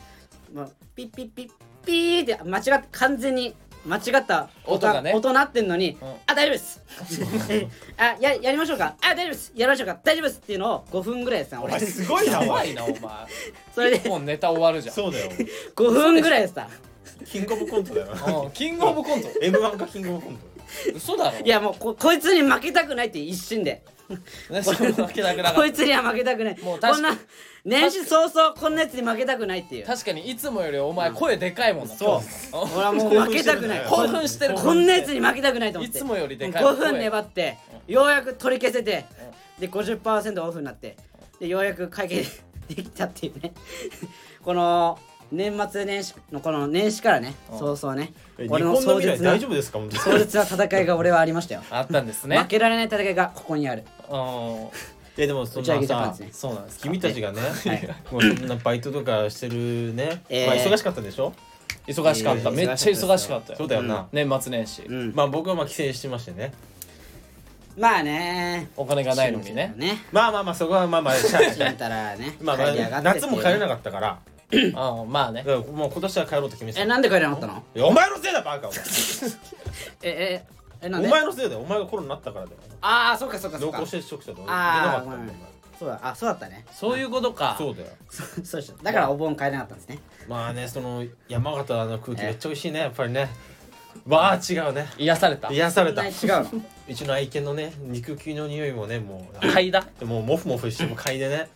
[0.53, 1.49] もうピッピッピッ
[1.85, 3.53] ピーって間違って完全に
[3.87, 5.13] 間違った音がね。
[5.13, 6.07] 音鳴ってんのに、うん。
[6.27, 6.83] あ大丈夫です。
[7.97, 8.95] あややりましょうか。
[9.01, 9.51] あ大丈夫です。
[9.55, 9.99] やりましょうか。
[10.03, 11.75] 大丈夫ですっていうのを5分ぐらいやってたの俺。
[11.75, 12.47] お前すごいなお前。
[12.47, 12.97] やばいなお前。
[13.73, 13.97] それで。
[13.97, 14.95] 一本ネタ終わるじゃん。
[14.95, 15.31] そうだよ。
[15.75, 16.69] 5分ぐらいやってた
[17.25, 18.15] キングオブコントだよ。
[18.15, 19.27] なうんキングオブコント。
[19.41, 20.56] M1 かキングオブコント
[20.95, 21.39] 嘘だろ。
[21.45, 23.83] いやもうここいつに負けたくないって一心で。
[24.49, 26.59] ねそれ負けなくなかったこいつには負けたくない。
[26.61, 27.21] もう確かこんな
[27.65, 29.85] 年始早々こんなやつに負けたくないっていう。
[29.85, 31.93] 確かにいつもよりお前声でかいもんな。
[31.93, 32.21] そう。
[32.75, 33.85] 俺はもう負けたくない。
[33.89, 34.55] 興奮してる。
[34.55, 35.97] こんなやつに負けたくないと思って。
[35.97, 36.63] いつもよりでかい。
[36.63, 39.05] 5分粘ってようやく取り消せて
[39.59, 40.95] で50%オフになって
[41.39, 42.25] でようやく会計
[42.69, 43.53] できたっていうね。
[44.43, 44.97] この
[45.31, 47.59] 年末年始のこの年始からねうん。
[47.59, 48.13] 早々ね。
[48.49, 49.79] 俺の壮絶な大丈夫ですか？
[49.91, 51.63] 壮絶な戦いが俺はありましたよ。
[51.69, 52.37] あったんですね。
[52.37, 53.83] 負けられない戦いがここにある。
[54.09, 54.67] うん。
[55.17, 56.77] えでもそんなさそうなんです。
[56.79, 58.13] か君たちがねい。
[58.13, 60.23] もうそんなバイトとかしてるね。
[60.29, 60.47] えー。
[60.47, 61.33] まあ忙しかったでしょ？
[61.87, 62.49] 忙しかった。
[62.49, 63.57] えーめっちゃ忙しかったよ。
[63.57, 64.07] そうだよな。
[64.11, 64.83] 年末年始。
[64.83, 65.13] うん。
[65.15, 66.53] まあ僕はまあ帰省してましてね。
[67.77, 68.69] まあね。
[68.75, 69.73] お金がないのにね。
[69.77, 69.97] ね。
[70.11, 71.39] まあまあまあそこはまあまあ しゃ
[72.41, 72.63] まあま
[72.97, 74.19] あ夏も帰れなかったから
[74.51, 75.11] うん。
[75.11, 75.43] まあね。
[75.43, 76.83] もう今年は帰ろうと決めてた。
[76.83, 77.63] えなんで帰れなかったの？
[77.75, 78.79] いやお前のせいだバカお前。
[80.03, 80.43] え
[80.81, 81.07] ええなんで？
[81.07, 82.57] お前のせいだよお前がコロナになったからだよ。
[82.81, 83.77] ああそっかそっかそっか。
[83.77, 85.39] 濃厚接触者で俺出なあーかったんだよ
[85.79, 85.99] そうだ。
[86.01, 86.65] あそうだったね。
[86.71, 87.55] そういうことか。
[87.57, 87.87] そうだよ。
[88.09, 88.61] そうそう。
[88.61, 89.99] でしょだからお盆帰れなかったんですね。
[90.27, 93.29] まあねその山形の空気めっちゃ美味しいねやっぱりね。
[94.07, 94.87] わあ違うね。
[94.97, 95.51] 癒された。
[95.51, 96.05] 癒された。
[96.05, 96.47] 違うの？
[96.89, 99.45] うちの愛犬のね肉球の匂いもねもう。
[99.45, 99.83] 嗅いだ？
[100.05, 101.49] もうモフモフしても嗅いでね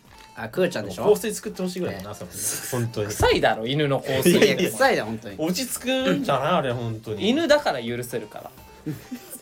[0.44, 2.30] あクーちゃんでし香ょ水作ってほしいぐらいだなそれ
[2.72, 3.06] 本当に。
[3.08, 5.36] 臭いだろ犬の香いや水いや臭いだ本当に。
[5.38, 7.28] 落ち着くんじゃないあれ本当に。
[7.28, 8.50] 犬だから許せるから。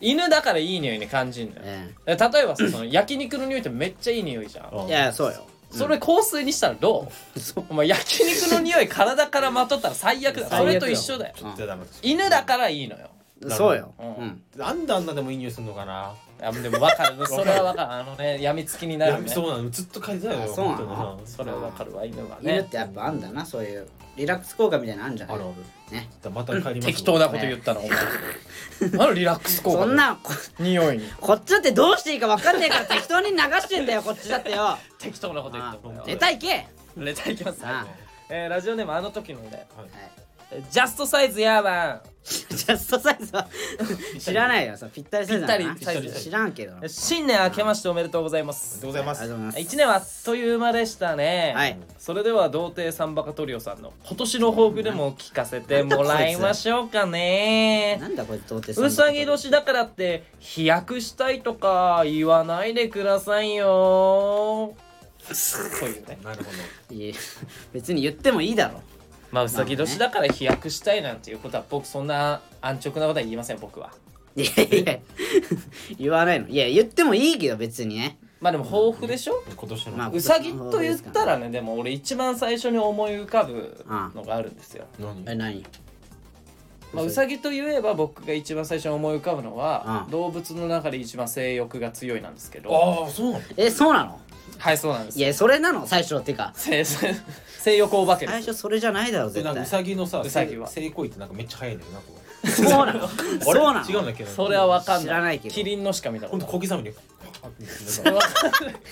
[0.02, 1.66] 犬だからいい匂いに感じるんだよ。
[2.06, 4.70] え例えばさその焼肉の匂いってめっちゃいい匂いじゃん。
[4.70, 4.84] うん。
[4.86, 5.46] えいやそうよ。
[5.70, 7.08] それ香水にしたらど
[7.56, 7.62] う？
[7.70, 10.68] お前焼肉の匂い体からまとったら最悪だ最悪よ。
[10.68, 11.34] それと一緒だよ。
[11.42, 13.08] うんじゃあダメ犬だからいいのよ。
[13.50, 13.94] そうよ。
[13.98, 14.06] うん。
[14.06, 14.42] うん。
[14.56, 16.12] なんであんなでもいい匂いするのかな？
[16.40, 17.26] いやでも分かる。
[17.28, 17.92] それは分かる。
[17.92, 20.42] あのねやみつきになるやねそうなのずっと嗅いでたよ。
[20.44, 21.20] あそうなの？
[21.26, 22.04] それは分かるわ。
[22.04, 25.36] 犬は犬っねてやっぱあんだなそういうリラックス効果みたいなのあるんじゃない？
[25.36, 25.48] あるあ
[25.90, 25.94] る。
[25.96, 26.08] ね。
[26.32, 27.80] また帰ります適当なこと言ったの。
[27.80, 27.98] お前。
[28.92, 29.78] 何リラックス効果？
[29.80, 31.12] そんなこ匂いに。
[31.20, 34.78] こっちだってどうしていいか分かんねえから適当に流してんだよこっちだってよ。
[34.98, 36.66] 適当なこと言ったあのネタいけ。
[36.96, 37.60] ネタいきます。
[37.64, 37.86] あ
[38.30, 39.88] えーラジオネームあの時のねはい
[40.70, 43.48] ジャストサイズヤーマンジャストサイズは
[44.18, 44.76] 知らないよ。
[44.76, 45.56] さぴったりサイズな。
[45.58, 46.12] ぴったりぴったり。
[46.12, 46.74] 知らんけど。
[46.76, 49.20] な新年明けましておめでとうございまありすがとうございます。
[49.20, 49.74] ありがとうございます。
[49.74, 51.52] 1年はあっという間でしたね。
[51.56, 51.78] はい。
[51.98, 57.96] それでは童貞サンバカトリオさんの今年の抱負でも聞かせてもらいましょうかね。
[58.00, 64.74] なんだこいつ童貞うさぎ年だからって飛躍したいとか言わないでくださいよ。
[65.32, 66.18] そういうね。
[66.22, 66.50] なるほ
[66.90, 66.94] ど。
[66.94, 67.14] いや
[67.72, 68.82] 別に言ってもいいだろ
[69.30, 73.92] まあうさぎ年だから飛躍したいなんていうことは僕そんな安直なことは言いません僕は。
[74.36, 74.98] いやいや
[75.98, 76.48] 言わないの。
[76.48, 78.18] いや言ってもいいけど別にね。
[78.40, 79.42] まあでも豊富でしょ？
[79.54, 85.24] 今年の、まあうさぎと言ったらねでも俺一番最初に思い浮かぶのがあるんですよ、何？
[85.26, 85.64] え何？
[86.92, 90.10] まあ、うさぎといえば僕が一番最初に思い浮かぶのは、うん。
[90.10, 93.04] 動物の中で一番性欲が強いなんですけど。
[93.04, 93.44] ああそうなの？
[93.56, 94.20] えそうなの？
[94.60, 95.18] はいそうなんです。
[95.18, 96.52] いやそれなの最初ってか。
[96.54, 97.14] 性性
[97.60, 99.54] 性欲お化け最初それじゃないだろで絶対。
[99.54, 100.68] なんかうさぎのさうさぎは。
[100.68, 102.04] 性行為ってなんかめっちゃ早いんだよなこ
[102.44, 103.04] そうなの。
[103.04, 103.08] う
[103.42, 103.80] そうなの。
[103.80, 105.04] あれ違うんだっけそれは分かんない。
[105.04, 105.54] 知らないけど。
[105.54, 106.52] キリンのしか見たこほんとない。
[106.52, 106.96] と小刻みに。
[107.86, 108.20] それは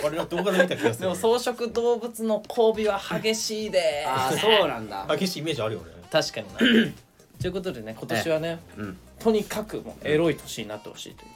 [0.04, 1.02] あれは動画で見た気がする。
[1.02, 4.04] でも草食動物の交尾は激しいで。
[4.06, 5.06] ああそうなんだ。
[5.08, 5.86] 激しいイメージあるよね。
[6.10, 6.92] 確かにな
[7.40, 8.98] ということでね今年はね、うん。
[9.20, 11.28] とにかくもうエロい年になってほしいとい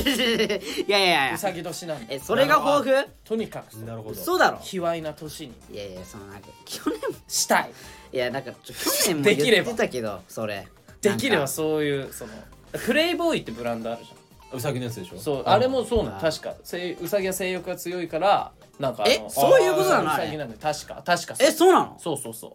[0.00, 0.84] う。
[0.88, 2.14] いやいやいやうさぎ年なんで。
[2.14, 4.14] えそれが抱負とにかくなるほど。
[4.14, 4.58] そうだろ。
[4.62, 5.54] 卑猥な年に。
[5.72, 7.70] いやいやそのなんか去年もしたい。
[8.12, 8.16] い。
[8.16, 10.66] やなんかちょ去年もできれば言ってたけどそれ。
[11.02, 12.32] できればそういうその
[12.72, 14.14] プレイボーイってブランドあるじゃ
[14.54, 14.58] ん。
[14.58, 15.18] うさぎのやつでしょ？
[15.18, 16.16] そうあれもそうなの。
[16.18, 16.54] あ確か。
[16.64, 20.56] 性うさぎは性欲が強いからなんかあのえそういうことなのあれうさぎなんで。
[20.56, 21.02] 確か。
[21.04, 21.96] 確かえそうなの？
[22.00, 22.52] そうそうそう。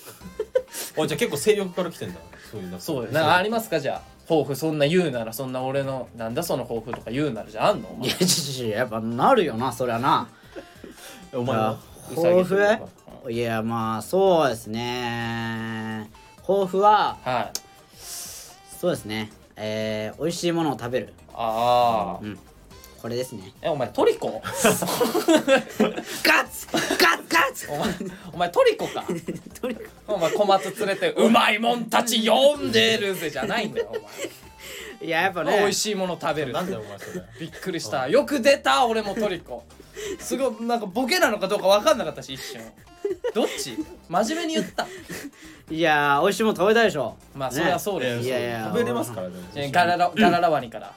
[1.02, 3.78] あじゃあ結構性欲から来てんだそういうなんかそうよなんかありますか？
[3.80, 4.02] じゃあ。
[4.28, 7.88] 抱負そんな言うならそんな俺のなんだその抱負とか言うならじゃああんの？
[7.88, 8.08] お前。
[8.08, 10.28] いやちょちょちょやっぱなるよなそりゃな。
[11.32, 11.78] お前は？
[12.14, 12.58] 抱負？
[13.28, 16.10] いやまあそうですね。
[16.46, 17.58] 抱負ははい。
[17.96, 19.32] そうですね。
[19.56, 21.12] えー、美味しいものを食べる。
[21.34, 22.38] ああうん
[23.00, 23.52] これですね。
[23.62, 24.42] えお前トリコ？
[24.42, 24.84] ガッツ
[26.24, 27.68] ガッツガッツ。
[27.70, 27.94] お前
[28.34, 29.04] お前トリコか？
[29.60, 34.02] とにかお前小松連れてうまいもんたち呼んでるぜじゃないんだよお前。
[34.02, 35.58] くいややっぱね。
[35.58, 37.24] 美味しいもの食べるなんだよお前それ。
[37.40, 38.08] びっくりした。
[38.08, 39.64] よく出た俺もトリコ。
[40.18, 42.60] すごいなんかボケなのかどうか分かんなかったし一瞬。
[43.34, 43.76] どっち？
[44.08, 44.86] 真面目に言った。
[45.70, 47.16] いやー美味しいもの食べたいでしょ。
[47.34, 48.26] まあそれはそうです。
[48.26, 48.64] いやいや。
[48.66, 50.92] 食べれますからねえガララガララワニから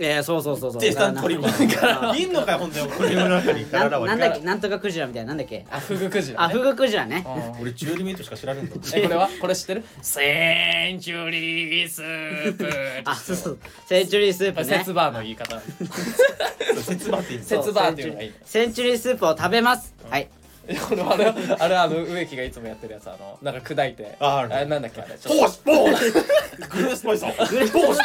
[0.00, 0.80] いやいやそうそうそうそう。
[0.80, 1.66] でさん鳥もない
[2.24, 2.88] んのかよほんとに。
[2.92, 4.40] これの中になんだっけ？
[4.44, 5.66] なんとかクジラみたいななんだっけ？
[5.70, 7.26] あフグクジラ、ね、あフグクジラね。
[7.26, 9.28] うん俺12メートルしか知らねえんだえこれは？
[9.40, 9.84] これ知ってる？
[10.00, 12.70] センチュリースープ。
[13.04, 13.58] あそうそう。
[13.86, 14.78] センチュリースープね。
[14.78, 15.60] 節バーの言い方。
[16.76, 18.32] 節場って言うん節バーっていうのがいい。
[18.44, 19.94] センチュリースープを食べます。
[20.08, 20.28] はい。
[20.70, 24.16] あれあれあの植木がいつもやってるやつあのなんか砕いて。
[24.20, 25.14] ああなんだっけあれ。
[25.14, 28.00] ポースポースグルメスパイサーグースポース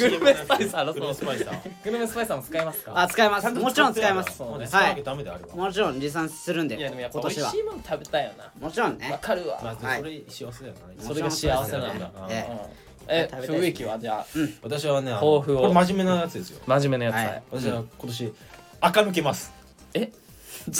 [0.00, 2.92] グルメスパイサーのグルメスパイサーグルメスパイサーも使いますか？
[2.94, 3.50] あ使います。
[3.52, 4.36] もちろん使います。
[4.36, 4.66] そうね。
[4.70, 5.02] はい。
[5.02, 5.24] ダメ
[5.54, 7.42] もちろん持参するんでいやでもやっぱ今年は。
[7.42, 8.52] 美味しいもの食べたいよな。
[8.60, 11.02] もちろんわねかるわ、まあはいそれ幸せだよな。
[11.04, 12.58] それが幸せなんだ、えうん。
[13.08, 14.26] え食べたいです植木はじゃあ？
[14.62, 15.60] 私はねあの抱負を。
[15.62, 16.60] これ真面目なやつですよ。
[16.66, 17.42] 真面目なやつ、はい。
[17.62, 18.32] 私は今年
[18.80, 19.52] 垢抜けます。
[19.94, 20.10] え？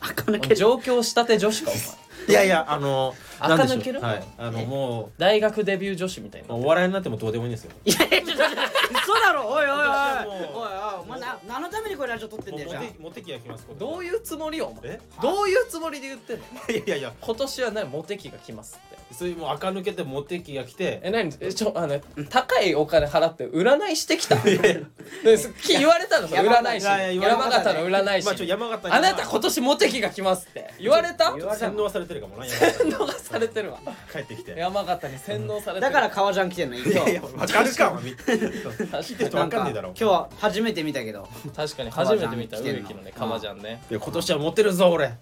[0.00, 0.56] 垢抜ける。
[0.56, 1.82] 上京したて女子かお前。
[2.28, 4.24] いやいやあの垢抜けるはい。
[4.38, 6.54] あのえも大学デビュー女子みたいな。
[6.54, 7.72] うお笑いになってもどうでもいいんですよ。
[7.84, 9.48] いやいや嘘だろ。
[9.48, 9.76] おいおいおい。
[9.76, 11.02] おいおい。
[11.02, 12.82] お前な何のためにこれラジオ撮ってんだよじゃあ。
[13.00, 14.94] モテ期が来ますどういうつもりよお前。
[14.94, 15.00] え？
[15.20, 16.44] どういうつもりで言ってんの？
[16.68, 17.12] いやいやいや。
[17.20, 19.02] 今年はねモテ期が来ますって。
[19.14, 21.00] そういうもう垢抜けてモテ期が来て。
[21.02, 21.32] え何？
[21.40, 21.98] えちょあの
[22.30, 24.36] 高いお金払って占いしてきた？
[24.42, 28.26] です言われたの占い師山形の占い師
[28.56, 30.72] まあなた今年モテ期が来ますって。
[30.80, 31.32] 言われた？
[31.56, 33.78] 洗脳されてるかもな洗脳されてるわ。
[34.12, 34.54] 帰ってきて。
[34.56, 35.92] 山形に洗脳されてる。
[35.92, 38.38] だから革ジャン来てんの今いやいや日わかるかは見て
[38.86, 39.88] 確人わかんねえだろ。
[39.88, 41.28] 今日は初めて見たけど。
[41.54, 43.82] 確かに初めて見た革ジャン植木のね革ジャンね。
[43.90, 45.14] いや今年はモテるぞ俺。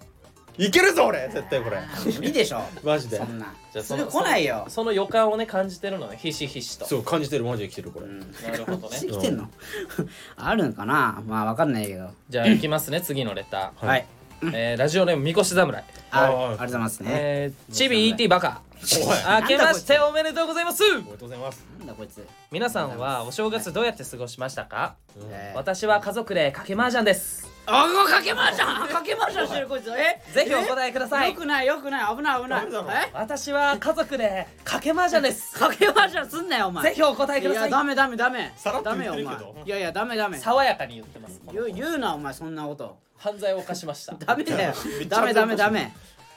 [0.59, 1.79] いけるぞ俺絶対これ。
[2.17, 2.61] 無理でしょ。
[2.83, 3.17] マジで。
[3.17, 3.55] そんな。
[3.73, 4.67] じゃあすぐ来ないよ。
[4.69, 6.87] その予感をね感じてるのねひしひしと。
[6.87, 8.07] そう感じてるマジで来てるこれ。
[8.07, 8.21] うん。
[8.21, 8.99] なるほどね。
[9.01, 9.49] 来てんの。
[10.37, 11.23] あるんかな。
[11.27, 12.11] まあわかんないけど。
[12.29, 14.07] じゃあ行きますね次のレター、はい
[14.43, 15.83] えーラジオネームみこし侍。
[16.11, 17.09] あああーりがとうございますね。
[17.13, 18.63] えーチビ ET バカ。
[18.75, 19.41] おい。
[19.43, 20.83] 明けましておめでとうございます。
[20.85, 21.67] おめでとうございます。
[21.79, 22.27] なんだこいつ。
[22.51, 24.95] 皆さんはお正月どうやって過ごしましたか？
[25.31, 25.57] えー。
[25.59, 29.91] 私は家族でかけ麻雀ですあごかけまじゃんかけまじゃんしてるこいつ。
[29.91, 30.21] え？
[30.33, 31.31] ぜひお答えください。
[31.31, 32.17] よくないよくない。
[32.17, 33.11] 危ない危ない。
[33.13, 35.59] 私は家族でかけ麻雀です。
[35.59, 36.85] かけまじゃんすんなよお前。
[36.85, 37.69] ぜひお答えください。
[37.69, 38.53] いやダメダメダメ。
[38.57, 39.67] さらっとダメよお前言ってるけど。
[39.67, 40.39] いやいやダメダメ。
[40.39, 42.99] 爽やかに言ってます言う言うなお前そんなこと。
[43.17, 44.15] 犯罪を犯しました。
[44.15, 44.75] ダメだよ。
[45.09, 45.93] ダメダメダメ。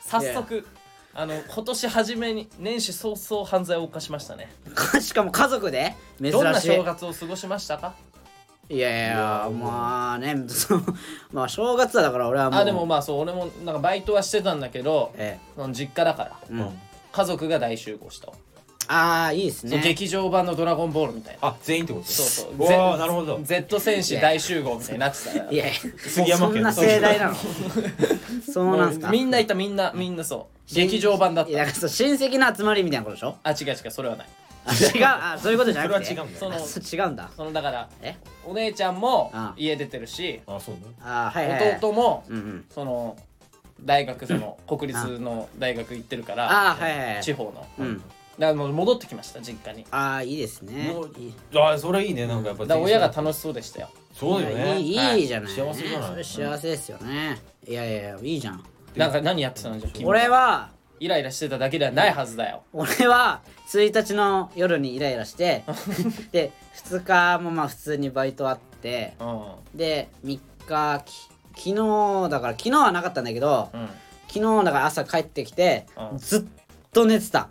[0.05, 0.67] 早速
[1.15, 4.51] あの今年初めに年始早々犯罪を犯しましたね。
[4.99, 5.95] しかも家族で？
[6.19, 6.31] 珍しい。
[6.33, 7.93] どんな正月を過ごしましたか？
[8.73, 10.81] いやいやまあねその
[11.31, 16.79] まあ正月はだから俺はもうあでもまあそう俺もなんかバイトはしてたんだけどえその実家だからえうん。
[17.11, 18.27] 家族が大集合した。
[18.27, 18.33] わ
[18.87, 19.79] ああいいですね。
[19.81, 21.47] 劇場版の「ドラゴンボール」みたいな。
[21.49, 22.05] あ全員ってこと？
[22.05, 23.39] そうそうなるほど。
[23.43, 25.37] Z 戦士大集合みたいになってた。
[25.37, 27.35] よいやいや杉山家そんな盛大なの。
[28.51, 29.09] そうなんすか。
[29.09, 30.73] みんないたみんなみんなそう。
[30.75, 33.35] 劇場版だっいやだたからそう親戚の集まりみたいなことでしょ？
[33.43, 34.27] あ違う違うそれはない。
[34.27, 36.05] あ違うあそういうことじゃなくて。
[36.05, 37.29] それは違うんだよその違うんだ。
[37.35, 38.15] そのだからえ？
[38.45, 39.53] お姉ちゃんもあ。
[39.57, 40.81] 家出てるしあそうね。
[41.01, 42.65] あはいはい、はい、弟もうんうん。
[42.69, 43.17] その
[43.81, 47.23] 大学その国立の大学行ってるからあはいはいはい。
[47.23, 47.67] 地方の。
[47.79, 47.97] うん。
[47.97, 49.85] だからもう戻ってきました実家に。
[49.91, 50.91] ああいいですね。
[50.91, 51.33] もういい。
[51.55, 53.89] あそれいいねなんかやっぱだから親が楽しそうでしたよ。
[54.13, 54.79] そうだよね。
[54.79, 55.21] いいはい。
[55.21, 56.09] いいじゃない、幸せじゃない。
[56.09, 57.39] それ幸せですよね。
[57.67, 58.63] いやいやいやいいじゃん。
[58.95, 62.63] なんか何やってたのじゃあ君俺はイライラしてただけではないはずだよ。
[62.73, 65.63] 俺は1日の夜にイライラして
[66.31, 66.51] で
[66.89, 69.77] 2日もまあ普通にバイトあってうん。
[69.77, 73.89] で3日き昨日だから昨日はなかったんだけどうん。
[74.27, 76.17] 昨日だから朝帰ってきてうん。
[76.17, 76.43] ずっ
[76.91, 77.49] と寝てた。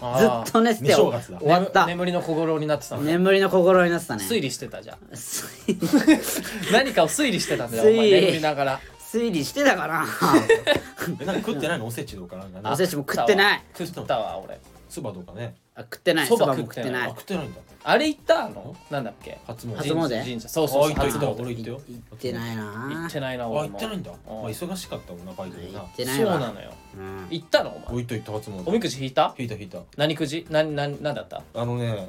[0.00, 1.38] あ ずーっと寝てて寝正月だ。
[1.38, 1.86] 終わった。
[1.86, 4.24] 眠眠りの小五郎になってたのりの心になってたね。
[4.24, 4.98] 推理してたじゃん。
[5.14, 7.94] 推何かを推理してたんだよお前。
[7.94, 8.10] 推理。
[8.22, 8.80] 眠りながら
[9.12, 10.06] 推理してたかな。
[11.20, 11.86] えなんか食ってないの？
[11.86, 13.62] おせちとかなんかねおせちも食ってない。
[13.76, 14.38] 食ったわ。
[14.38, 14.58] 俺。
[14.88, 15.54] そばとかね。
[15.74, 16.26] あ食ってない。
[16.26, 17.02] そばそばも食っててない。
[17.06, 17.60] あ食ってないんだ。
[17.84, 18.76] あれ行ったの？
[18.90, 19.38] なんだっけ？
[19.46, 19.76] 初詣。
[19.76, 20.24] 初詣？
[20.24, 20.92] 神社そうそうそう。
[20.92, 21.42] あ行った行った。
[21.42, 21.80] 俺行ったよ。
[21.88, 22.64] 行ってないな。
[22.64, 23.68] 行ってないなあ俺も。
[23.70, 24.10] 行ってないんだ。
[24.10, 24.16] うん。
[24.42, 25.80] まあ忙しかったもんなバイトでな。
[25.80, 26.72] 行ってないそうわなのよ。
[26.96, 27.26] うん。
[27.30, 27.70] 行ったの？
[27.70, 27.88] お前。
[27.88, 28.68] お行った行った初詣。
[28.68, 29.34] おみくじ引いた？
[29.38, 29.78] 引いた引いた。
[29.96, 30.46] 何くじ？
[30.50, 31.42] 何何何だった？
[31.54, 32.08] あのね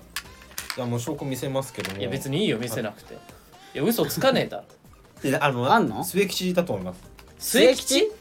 [0.78, 2.00] いやもう証拠見せますけども。
[2.00, 3.14] いや別にいいよ見せなくて。
[3.14, 3.18] い
[3.78, 4.64] や嘘つかねえだろ
[5.24, 6.04] いやあのあんの？
[6.04, 7.02] 末吉だと思います。
[7.40, 8.12] 末吉？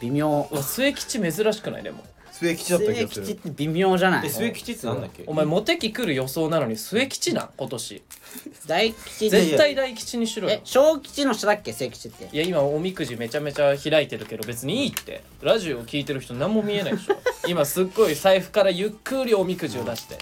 [0.00, 0.48] 微妙。
[0.62, 1.82] 末吉珍しくない？
[1.82, 2.04] でも。
[2.32, 3.26] 末吉だった気末がする。
[3.26, 4.26] 吉って微妙じゃない？
[4.26, 5.24] え末吉ってなんだっけ？
[5.26, 7.50] お前モテ期来る予想なのに末吉なん？
[7.56, 8.02] 今年。
[8.66, 10.54] 大吉絶対大吉にしろよ。
[10.54, 11.72] え小吉の下だっけ？
[11.72, 12.28] 末吉って。
[12.32, 15.22] いや今おみくじめちゃめちゃ開いてるけど別にいいって。
[15.42, 17.16] ラジオを聞いてる人何も見えないでしょ。
[17.48, 20.18] 今すっごい財布からゆっくりおみくじを出して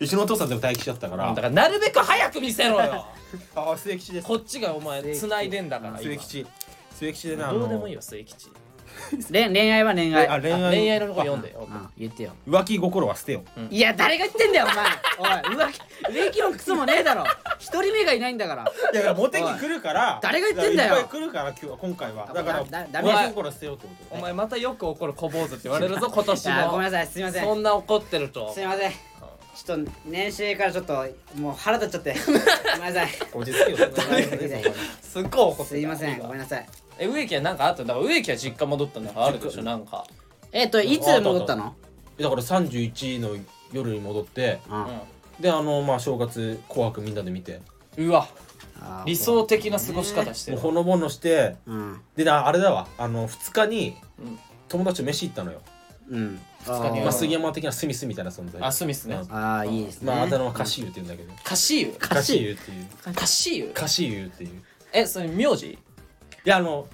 [0.00, 1.28] うちのお父さんでも大吉だったから。
[1.28, 3.04] だからなるべく早く見せろよ。
[3.54, 4.26] あ末吉です。
[4.26, 6.00] こっちがお前繋いでんだから今。
[6.00, 6.46] 末吉。
[6.96, 8.50] 末吉でねあのどうでもいいよ末吉。
[9.30, 10.26] 恋恋愛は恋愛。
[10.26, 11.68] あ恋愛恋愛のとこ読んでよ。
[11.70, 11.88] うん。
[11.98, 12.32] 言ってよ。
[12.48, 15.52] 浮気心は捨てよいや誰が言ってんだよお前。
[15.52, 17.24] おい 浮気植木の靴もねえだろ。
[17.58, 18.64] 一人目がいないんだから。
[18.92, 20.94] いやいやモテ期来るから誰が言ってんだよ。
[20.94, 22.30] いっぱい来るから今日は今回は。
[22.32, 27.44] だからだダメ浮気心捨てようってことお前またよく怒る小坊主って言われるぞ今年いやごめんもなさいすいません。
[27.44, 28.54] そんな怒ってると。
[28.54, 29.09] すいません
[29.64, 32.14] ちょっと年始からちょっともう腹立っちゃって。
[32.26, 32.32] ご
[32.82, 33.08] めんなさい。
[33.32, 33.76] 落ち着けよ
[35.02, 35.30] すっごい。
[35.30, 36.18] 怒ってたすいません。
[36.18, 36.66] ごめんなさい。
[36.98, 37.84] え植木はなんかあった？
[37.84, 40.04] だから植木は実家戻ったんだからあるでしょなんか。
[40.52, 41.74] えっといつ戻ったの？
[42.18, 43.36] だから31の
[43.72, 44.60] 夜に戻って。
[44.70, 44.86] うん
[45.40, 47.60] であのまあ正月紅白みんなで見て。
[47.96, 48.28] うわ。
[48.80, 50.58] あー理想的な過ごし方してる。
[50.58, 51.56] もうほのぼのして。
[51.66, 52.00] うん。
[52.16, 52.86] でなあれだわ。
[52.98, 54.38] あの2日にうん。
[54.68, 55.60] 友達と飯行ったのよ。
[56.10, 58.62] うんまああ杉山的なスミスみたいな存在。
[58.62, 59.16] あスミスね。
[59.16, 59.34] うん。
[59.34, 60.12] ああいいですね。
[60.12, 61.32] まああだ名はカシユって言うんだけど。
[61.42, 63.14] カシユカシユっていう。
[63.14, 64.50] カシユカシユっていう。
[64.50, 64.52] い
[64.92, 65.78] えそれ名字？
[66.44, 66.86] やあの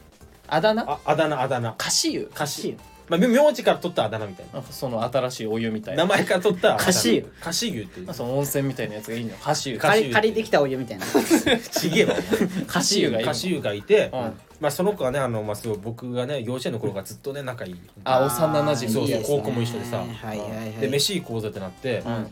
[0.48, 0.82] あだ名？
[0.82, 1.74] ああだ名あだ名。
[1.76, 2.76] カシユカシユ
[3.08, 4.62] まあ名字から取ったあだ名みたいな。
[4.62, 6.04] その新しいお湯みたいな。
[6.04, 8.14] 名前から取ったカシユカシユっていう。
[8.14, 11.06] その温泉みたいなやつがいいのカシユカシユ借り借りてきたお湯みたいな。
[11.70, 12.14] ちげえわ。
[12.14, 12.16] お
[12.54, 17.80] 前カシユがいカシユがいて、うんまあその子はねあのまあすごい僕がね幼稚園の頃からずっとね仲いい。
[18.04, 19.98] あ幼馴染そうそう高校も一緒でさ。
[19.98, 20.72] はいはいはい。
[20.80, 22.26] で飯行こうぜってなって、うん。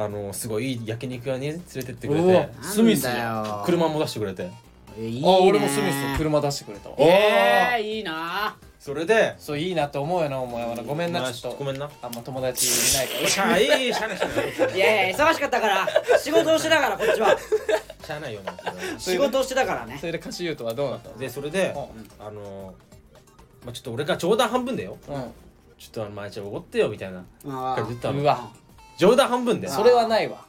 [0.00, 3.06] あのすごいいい焼肉屋に連れてってくれてスミス
[3.66, 4.50] 車も出してくれて
[5.00, 5.28] えいいね。
[5.28, 6.96] あ俺もスミスと車出してくれたわ。
[6.98, 8.56] えーいいな。
[8.78, 9.34] それで？
[9.38, 10.82] そういいなって思うよなお前はな。
[10.82, 11.58] ごめんなまあちょっと。
[11.58, 11.90] ごめんな。
[12.02, 13.28] あんま友達いないから。
[13.28, 14.76] しゃあいいしゃあないしゃあない。
[14.76, 15.88] いやいや忙しかったから。
[16.18, 17.36] 仕事をしてたからこっちは。
[18.04, 18.54] しゃあないよな
[18.98, 19.96] 仕事をしてたからね。
[19.98, 21.18] それでカシユとはどうなったの？
[21.18, 22.74] でそれでうあの
[23.64, 24.96] まあちょっと俺が冗談半分だよ。
[25.08, 25.14] うん。
[25.78, 28.20] ちょっとあの前ちゃんおごってよみたいなあ感じで言ったの。
[28.20, 28.50] うわ。
[28.96, 30.44] 冗談半分でそれはないわ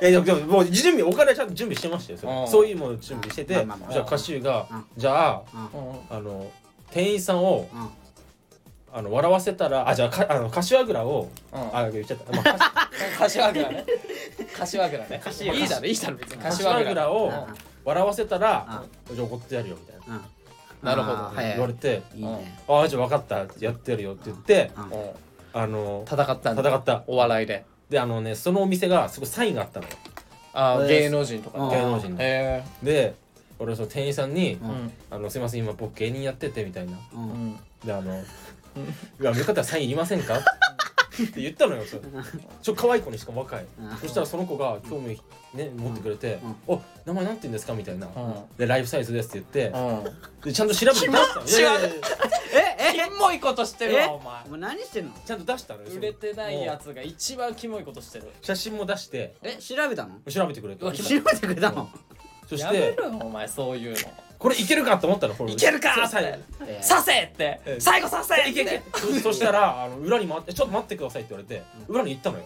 [0.00, 3.92] いやいやでももう準備お金はちゃんと準備してましたよそそういうもう準備してて、まあまあまあ。
[3.92, 4.84] じゃあ歌手が、うん。
[4.96, 6.16] じゃあうん。
[6.16, 6.50] あの
[6.90, 7.88] 店員さんをうん。
[8.94, 11.76] あの笑わせたらあじゃあかあの柏倉を、うん。
[11.76, 13.84] あ言っちゃった、まあ、 柏倉ね。
[14.54, 15.20] 柏倉ね。
[15.24, 16.42] 柏いいだろいいだろ別に。
[16.42, 17.10] 柏倉。
[17.10, 17.32] をうん。
[17.84, 20.16] 笑わせたらじゃあ怒ってやるよみたいな。
[20.16, 20.22] うん。
[20.82, 21.16] なるほど。
[21.16, 21.46] あーはい。
[21.52, 23.46] 言われていいね「ああじゃあ分かった。
[23.60, 24.84] やってやるよ」って言ってうん。
[24.84, 25.10] うん。
[25.54, 26.62] あの戦ったんだ。
[26.62, 27.04] 戦った。
[27.06, 29.92] お笑いでであのねそのお店がすごいサインがあったのよ。
[30.54, 31.58] あ芸能人とか。
[31.58, 31.68] うん。
[31.70, 32.16] ね芸能人の。
[32.20, 33.14] へで
[33.58, 36.92] 俺その店員さんにうん「あのすいません今僕芸人やってて」みたいな。
[37.12, 37.24] ううん。
[37.50, 38.12] んであの
[39.20, 40.40] 「うわよかったらサインいりませんか?」
[41.24, 42.02] って言ったのよそれ。
[42.62, 43.66] ちょ可愛い子にしかも若い。
[43.78, 43.96] うん。
[43.98, 45.20] そしたらその子が興味
[45.54, 48.06] ね持ってくれてうん「お名前なんて言うんですか?」みたいな。
[48.06, 48.34] うん。
[48.56, 49.78] でライフサイズですって言って。
[49.78, 50.40] うん。
[50.44, 51.46] でちゃんと調べて出したの。
[51.46, 51.62] いやい。
[51.62, 51.96] やいやいや。
[52.54, 54.06] えキモいことしてるえ？
[54.06, 54.42] わお前。
[54.46, 55.12] お前何してんの？
[55.24, 58.28] ちゃんと出したのよ売れてないやつが一番キモいことしてる。
[58.40, 59.34] 写真も出して。
[59.42, 60.18] え調べたの？
[60.30, 60.90] 調べてくれた。
[60.92, 61.88] 調べてくれたの？
[62.48, 63.96] そしやめてろよお前そういうの
[64.42, 66.16] これいけるかと思ったのこれいけるかって。
[66.66, 67.60] えー刺せって。
[67.64, 68.82] え最後刺せいけいけ。
[68.92, 72.44] そそしたらあの裏に回って「ちょっと待ってください」って言われて裏に行ったのよ。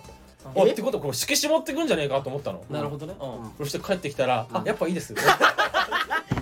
[0.55, 2.63] おってことはこう色紙持ってくんじゃねえかと思ったの。
[2.71, 3.15] なるほどね。
[3.19, 3.65] うん。
[3.65, 5.15] そして帰ってきたら「あやっぱいいです」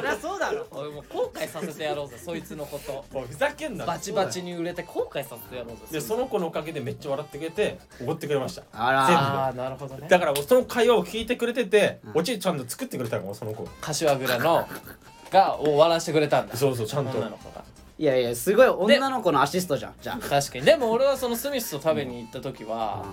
[0.00, 0.66] そりゃそうだろ。
[0.70, 3.04] 俺もう後悔させてやろうぜそいつのこと。
[3.12, 3.84] おいふざけんな。
[3.86, 8.62] バチバチに売れて後悔させてやろうぜでその子のおかげでめっちゃ笑ってくれておごってくれました。
[8.72, 10.08] あらああなるほどね。
[10.08, 13.66] だからその会話を聞いてくれててオチちゃんと作ってくれたのその子。
[13.80, 14.66] 柏倉の
[15.30, 16.56] が終わらせてくれたんだ。
[16.56, 17.18] そうそうちゃんと。
[17.18, 17.64] 女の子が。
[18.00, 19.94] いやいやすごい女の子のアシストじゃん。
[20.00, 20.64] じゃあ確かに。
[20.64, 23.04] でも俺はそのスミスと食べに行った時は、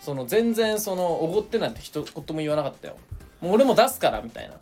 [0.00, 2.96] その全然そのおごってなんて一言も言わなかったよ。
[3.42, 4.54] もう俺も出すからみたいな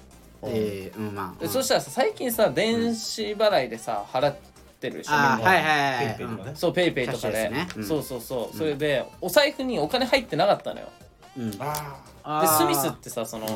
[0.44, 1.40] ええうんまあ。
[1.40, 4.36] でそしたらさ最近さ電子払いでさ払っ
[4.80, 6.52] てるでしょみんないはいはい PayPay とかね。
[6.54, 7.50] そう PayPay とかで。
[7.50, 7.68] ね。
[7.76, 7.84] うん。
[7.84, 8.56] そうそうそう。
[8.56, 10.88] それでお財布にお金入ってなかったのよ。
[11.36, 11.52] うん。
[12.30, 13.46] あでスミスってさその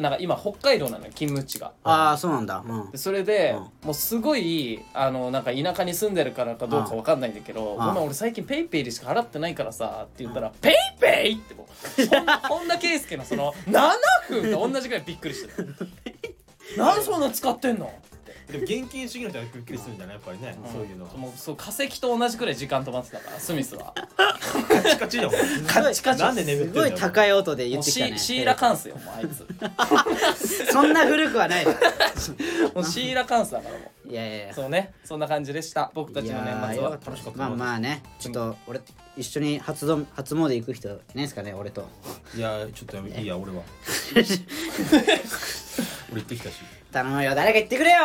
[0.00, 1.72] なんか今北海道なのよ勤務地が。
[1.82, 2.62] ああそうなんだ。
[2.64, 2.90] うん。
[2.92, 3.58] でそれで、うん。
[3.58, 7.76] もうすごいあのなんか田舎に住んでるからかどうかわかんないんだけど「ん。
[7.76, 11.66] ごめん俺最近 PayPay でしか払ってないからさ」って言ったら「PayPay!」ってもう
[12.46, 15.74] 本本田圭佑のその7分と同じぐらいびっくりしてる
[16.76, 17.92] 何そんな使ってんの？
[18.50, 20.16] でも現金主義の人はびっくりするんじゃない？
[20.16, 21.04] やっぱりね、そういうの。
[21.16, 23.94] もうそう化石と同じくらい時間止まってたからスミスは。
[24.68, 25.32] カチカチだもん。
[25.66, 26.22] カッチカチ。
[26.22, 28.18] なんで眠っすごい高い音で言ってきたね。
[28.18, 29.46] シシーラカンスよもうあいつ。
[30.72, 31.70] そんな古くはないよ
[32.74, 34.54] もうシーラカンスだからもいやいやいうや。
[34.54, 34.92] そうね。
[35.04, 35.90] そんな感じでした。
[35.94, 36.90] 僕たちの年末は。
[36.90, 37.38] 楽しかった。
[37.38, 38.02] まあまあね。
[38.18, 38.80] ちょっと俺
[39.16, 41.88] 一緒に初ど初詣行く人いないですかね俺と。
[42.34, 43.62] いやちょっとやめいいや俺は。
[46.12, 46.56] 俺行ってきたし。
[46.90, 47.96] 頼むよ誰か言ってくれよ。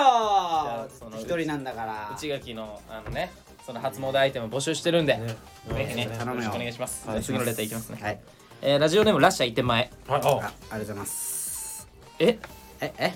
[1.19, 2.11] 一人なんだから。
[2.15, 3.31] 内垣のあのね
[3.65, 5.27] その初詣アイテム募集してるんで、ね。
[5.27, 5.35] ぜ
[5.89, 6.35] ひね頼むよ。
[6.35, 7.23] よろしくお願いします、はい。
[7.23, 8.19] 次のレターいきますね、はい。
[8.61, 10.29] えーラジオネームラッシャーいて前はいああ。
[10.29, 11.87] ありがとうございます。
[12.19, 12.37] え？
[12.79, 13.07] ええ？
[13.07, 13.15] ね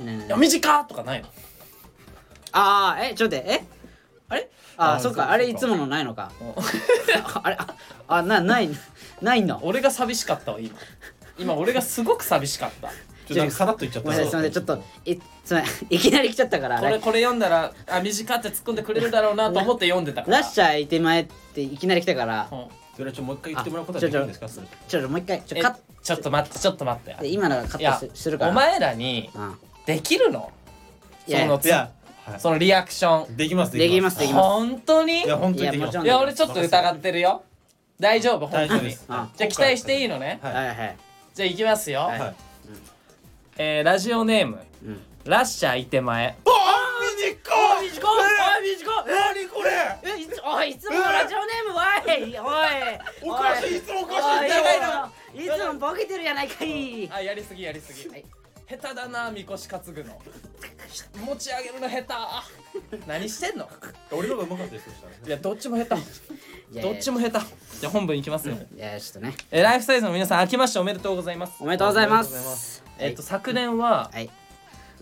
[0.00, 1.28] えねえねえ短とかないの？
[2.52, 3.64] ああえちょっと待ってえ？
[4.28, 4.48] あれ？
[4.76, 6.30] ああそっうかあれいつものないのか。
[6.40, 7.74] あ あれあ
[8.08, 8.68] あなない
[9.20, 9.58] ないの？
[9.62, 10.76] 俺が寂しかったわ今。
[11.38, 12.88] 今俺がすごく寂しかった。
[12.88, 14.08] ちょっとなんかさらっと言っちゃった。
[14.10, 20.38] ごめんなさいすいませんちょっといすいません いきなり来ちゃったからこれこれ読んだらあ短って突っ込んでくれるだろうなと思って読んでたから。
[20.38, 22.48] ラッシャーいて前っていきなり来たから。
[22.50, 22.64] うん。
[22.96, 24.48] それはちょっともう一回言ってもらうことはできるんですか？
[24.48, 27.16] それちょっともう一回ちょえカッちょっと待ってちょっと待って。
[27.22, 28.50] で今のがカいやットすするから。
[28.50, 29.58] お前らにうん。
[29.86, 30.50] できるの？
[31.26, 31.90] いやそのついやはい
[32.38, 33.36] そのリアクション。
[33.36, 34.18] できますできます。
[34.18, 35.22] できます本当に？
[35.24, 35.98] いや本当にできます。
[35.98, 37.42] いや俺ちょっと疑ってるよ。
[37.98, 38.46] 大丈夫？
[38.46, 38.90] 本当に。
[38.90, 40.38] じゃあ期待していいのね？
[40.42, 40.54] はい。
[40.54, 40.96] はいはい。
[41.34, 42.20] じゃあいきますよ、はい。
[42.20, 42.34] はい。
[43.56, 44.58] えー、ラジオネーム。
[44.84, 45.00] うん。
[45.24, 46.28] ラッシャーいて前。
[46.28, 46.32] あ
[47.16, 47.28] 短
[47.82, 47.90] い。
[47.90, 48.10] 短い
[48.76, 49.04] 短い。
[49.06, 49.70] 何これ？
[50.16, 52.08] えいつおいいつものラジオネームわい。
[53.24, 53.32] おい。
[53.32, 53.80] おかしいい。
[53.80, 57.10] つもおかしいんだよおいいつもボケてるやないかい。
[57.10, 58.24] あやりすぎやりすぎ、はい。
[58.68, 60.18] 下手だなみこし担ぐの
[61.26, 62.96] 持ち上げるの下手。
[63.06, 63.68] 何してんの？
[64.10, 65.18] 俺の方がうまかったですそしたらね。
[65.26, 66.80] いやどっちも下手。
[66.80, 67.46] どっちも下手。
[67.80, 69.34] じゃあ本文いきますよ、いやちょっとね。
[69.50, 71.54] えーライフサイズの皆さん明けましておめでとうございます。
[71.60, 72.84] おめでとうございまおめでとうございます。
[72.98, 74.30] えっと昨年ははい。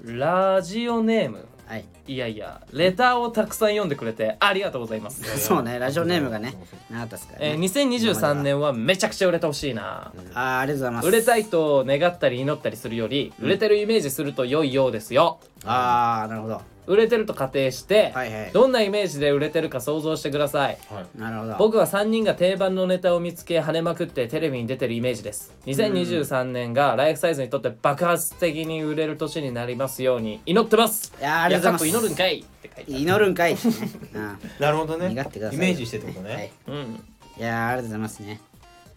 [0.04, 1.46] ラジオネーム。
[1.66, 5.22] はいいやいやレターをたくさん読んでくれてありがとうございます。
[5.38, 6.54] そうねラジオネームがね
[6.90, 11.08] なかったですからえー、ね2023年はめちゃくちゃ売れてほしいな、あーありがとうございます。
[11.08, 15.40] 売れたいと願ったり祈ったりするより、売れてるイメージすると良いようですよ。
[15.64, 16.76] ああなるほど。
[16.86, 18.52] 売れてると仮定して、はいはい。
[18.52, 20.78] どんなイメージで売れてるか想像してください。
[20.88, 21.18] はい。
[21.18, 21.56] なるほど。
[21.58, 25.52] 僕は3人が定番のネタを見つけ跳ねまくってテレビに出てるイメージです。
[25.66, 31.12] 2023年がライフサイズにとって爆発的に売れる年になりますように祈ってます。
[31.18, 33.00] いやーありがとうございます祈るんかいって書いてある。
[33.02, 33.54] 祈るんかい。
[33.54, 33.74] ってね
[34.14, 34.38] うん。
[34.58, 35.14] なるほどね。
[35.14, 35.56] 願ってください。
[35.56, 36.36] イメージしてってことはい。
[36.36, 37.04] ねうん。
[37.38, 38.40] いやーありがとうございますね。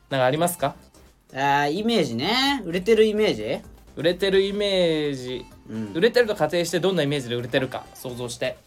[0.10, 0.76] なんかありますか？
[1.34, 2.62] あーイメージね。
[2.66, 3.62] 売れてるイメージ？
[3.96, 5.94] 売れてるイメージ、うん。
[5.94, 8.58] 売れてると仮定してどんなイメージで売れてるか想像して。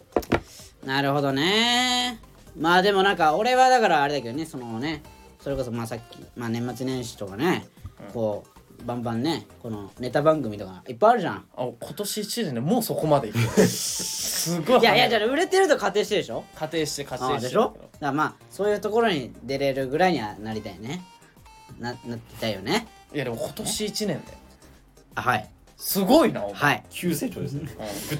[0.84, 2.20] なるほどね。
[2.58, 5.02] まあでもなんか俺はだからあれだけどねそのね
[5.40, 7.66] それこそまあさっき、まあ、年末年始とかね、
[8.12, 8.51] こう
[8.84, 11.44] バンバンねこのネタ番組とかいっぱいあるじゃん。
[11.56, 13.38] あ今年1年でもうそこまでいく。
[13.38, 14.80] すごい。
[14.80, 16.44] いやいやじゃあ売れてると仮定してるでしょ？
[16.54, 17.62] 仮定して仮あ定してでしょ？
[17.62, 21.02] だからまあそういうところに出れるぐらいにはなりたいね。
[21.78, 22.86] ななってたいよね。
[23.14, 24.22] いやでも今年1年で。
[25.14, 25.48] あはい。
[25.76, 26.84] すごいなお前、はい。
[26.90, 27.62] 急成長ですね。
[27.62, 27.66] うん。
[27.68, 27.74] グ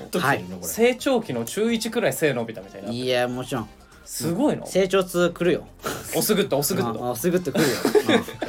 [0.05, 0.67] ッときてるねこれ。
[0.67, 3.69] 成長期の中1くらい背伸びたみたいないやもちろん
[4.05, 4.67] すごいの？
[4.67, 5.67] 成長痛くるよ。
[6.17, 7.71] おすぐったおすぐっあたあすぐってくるよ、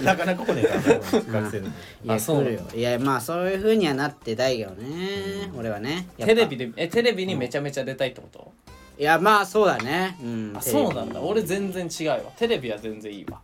[0.04, 1.74] なかなか来ねえから学生でも
[2.04, 2.62] うん、いやあそう来るよ。
[2.74, 6.08] いやまあそういうふうにはなってたいけどね、俺はね。
[6.18, 8.51] テレビでえテレビにめちゃめちゃ出たいってこと、
[8.97, 10.18] いやまあそうだね。
[10.22, 11.22] うんそうなんだ。
[11.22, 12.20] 俺全然違うわ。
[12.38, 13.39] テレビは全然いいわ。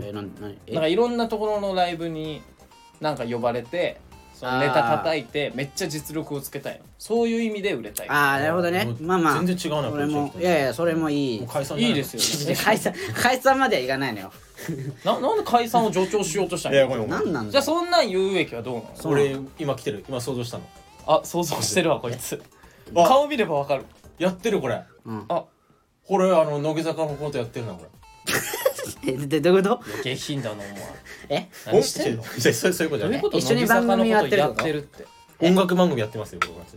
[0.00, 0.72] えなんなんえ？
[0.72, 2.42] なんかいろんなところのライブに
[3.00, 4.00] なんか呼ばれて
[4.40, 6.86] そのネタ叩いてめっちゃ実力をつけたいの。
[6.98, 8.08] そういう意味で売れたい。
[8.08, 8.88] ああなるほどね。
[8.98, 9.34] まあまあ。
[9.44, 11.40] 全然違うな俺もプロジェクトいやいやそれもいい。
[11.40, 12.48] もう解散いいですよ。
[12.48, 14.32] いや解散解散まではいかないのよ。
[15.04, 17.24] ななんで解散を助長しようとしたいやごめんごめん。
[17.24, 18.90] 何なんだじゃあそんなん言うべきはどうなの？
[18.94, 19.12] そう。
[19.12, 20.06] 俺今来てる。
[20.08, 20.64] 今想像したの。
[21.06, 22.42] あ想像してるわこいつ。
[22.96, 23.06] あ。
[23.06, 23.84] 顔見ればわかる。
[24.18, 24.82] やってるこれ。
[25.04, 25.24] うん。
[25.28, 25.44] あ。
[26.06, 27.88] これあの乃木坂のことやってるなこれ
[29.06, 30.02] え でどういうこと？
[30.02, 30.66] 下品だなお前。
[31.30, 31.48] え？
[31.66, 32.22] 何してんの？
[32.24, 33.08] そうそういうことじゃない。
[33.08, 33.38] どういうこと？
[33.38, 35.46] 一緒に番組やってるってこと乃木坂のことやってるって。
[35.46, 36.76] 音楽番組やってますよ僕はち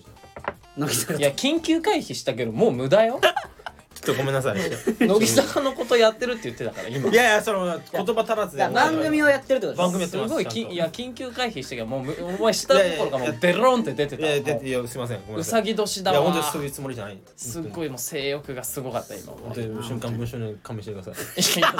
[0.77, 1.13] 乃木坂。
[1.15, 3.19] いや緊急回避したけどもう無駄よ
[4.05, 4.57] とごめんなさい。
[4.99, 7.09] 乃木坂のことやってるって言ってたから今。
[7.09, 8.67] いやいやその言葉足らずで。
[8.69, 10.27] 番組をやってるってこと番組やってす。
[10.27, 10.69] ごいますちゃんと。
[10.69, 15.21] きいや緊急回避してけどもうむお前下のところがもうベロンって出ていやいやたもでいやすいません。
[15.25, 15.61] ごめんうさい。
[15.61, 17.59] さぎ年だいやわ本当にそういうつもりじゃないす。
[17.59, 21.59] っごいもう性欲がすごかった今本当に瞬間文章に勘弁してください。
[21.59, 21.73] いや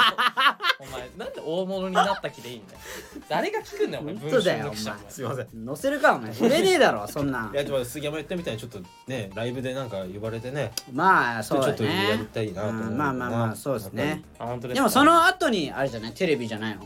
[0.80, 2.80] お前なんで大物になった気でいいんだよ。
[3.28, 5.10] 誰が聞くんだよお前本当だよ文春の記者お前。
[5.10, 5.66] すいません。
[5.66, 6.30] 載せるかお前。
[6.32, 10.72] 売れねえだろそんないやちょっと杉山言ったみたいにちょっとねライブでなんか呼ばれてね。
[10.92, 11.84] まあそうだちょっと
[12.14, 14.22] やりねたいなと思ううんまあまあまあそうですね。
[14.38, 14.80] あ本当ですか？
[14.80, 16.82] でもその後にあれじゃないテレビじゃないの？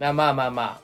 [0.00, 0.80] まあまあまあまあ。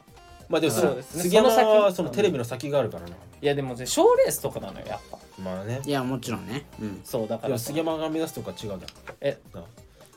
[0.49, 1.23] まあでもそうですね。
[1.23, 5.19] 杉山その先はそのテレビの先があるからないやでもね賞レースとかなのよやっぱ。
[5.43, 5.81] まあね。
[5.85, 6.67] いやもちろんね。
[6.81, 7.01] うん。
[7.05, 7.59] そうだから。
[7.59, 8.81] 杉山が目指すとか違うじゃん。
[9.21, 9.39] え？
[9.55, 9.63] な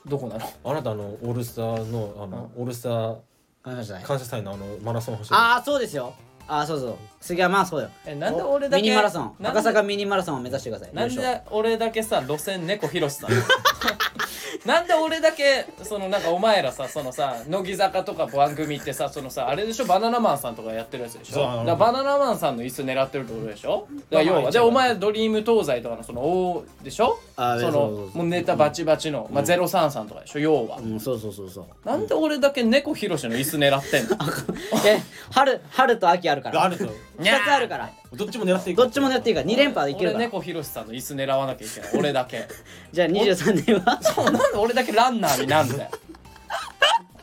[0.05, 0.49] どこなの？
[0.63, 3.17] あなたあのオールスターのあのオールスター
[3.63, 6.13] 感謝祭感謝祭のあのマラソン走るああそうですよ
[6.47, 6.95] ああそうそう。
[7.21, 7.89] 杉山はそうよ。
[8.05, 9.35] えなんで俺だけミニマラソン。
[9.39, 10.93] なんで赤坂ミニマラソンを目指してください。
[10.93, 13.31] なん優勝で俺だけさ路線猫ひろしさん
[14.65, 19.85] なんで俺だけそのなんかお前らさそのさ乃木坂とか番組ってさそのさあれでしょ？
[19.85, 21.33] バナナマンさんとかやってるやつでしょ？
[21.33, 21.43] そう。
[21.43, 23.87] だからバナナマンさんの椅子狙ってるってことでしょ？
[24.11, 27.19] だから要まあでお前ドリーム東西とかのそのおでしょ？
[27.35, 28.17] あそうそのそうそう。
[28.17, 30.39] もうネタバチバチの、まあ、033とかでしょ？
[30.39, 31.87] 要は、うんそうそうそうそう。
[31.87, 33.35] なんで俺だけ猫ひろしの？
[33.35, 34.15] 椅子狙ってんの？
[34.87, 36.63] え春春と秋あるから。
[36.63, 36.89] あると2
[37.23, 37.89] つあるから。
[38.13, 39.47] どっちも狙っていくどっちも狙っていいから。
[39.47, 40.17] 2連覇でいけるから。
[40.17, 41.89] 俺猫ひろしさんの椅子狙わなきゃいけない。
[41.95, 42.47] 俺だけ。
[42.91, 43.99] じゃあ23年は？
[44.01, 45.89] そうなんで俺だけランナーになんだよ。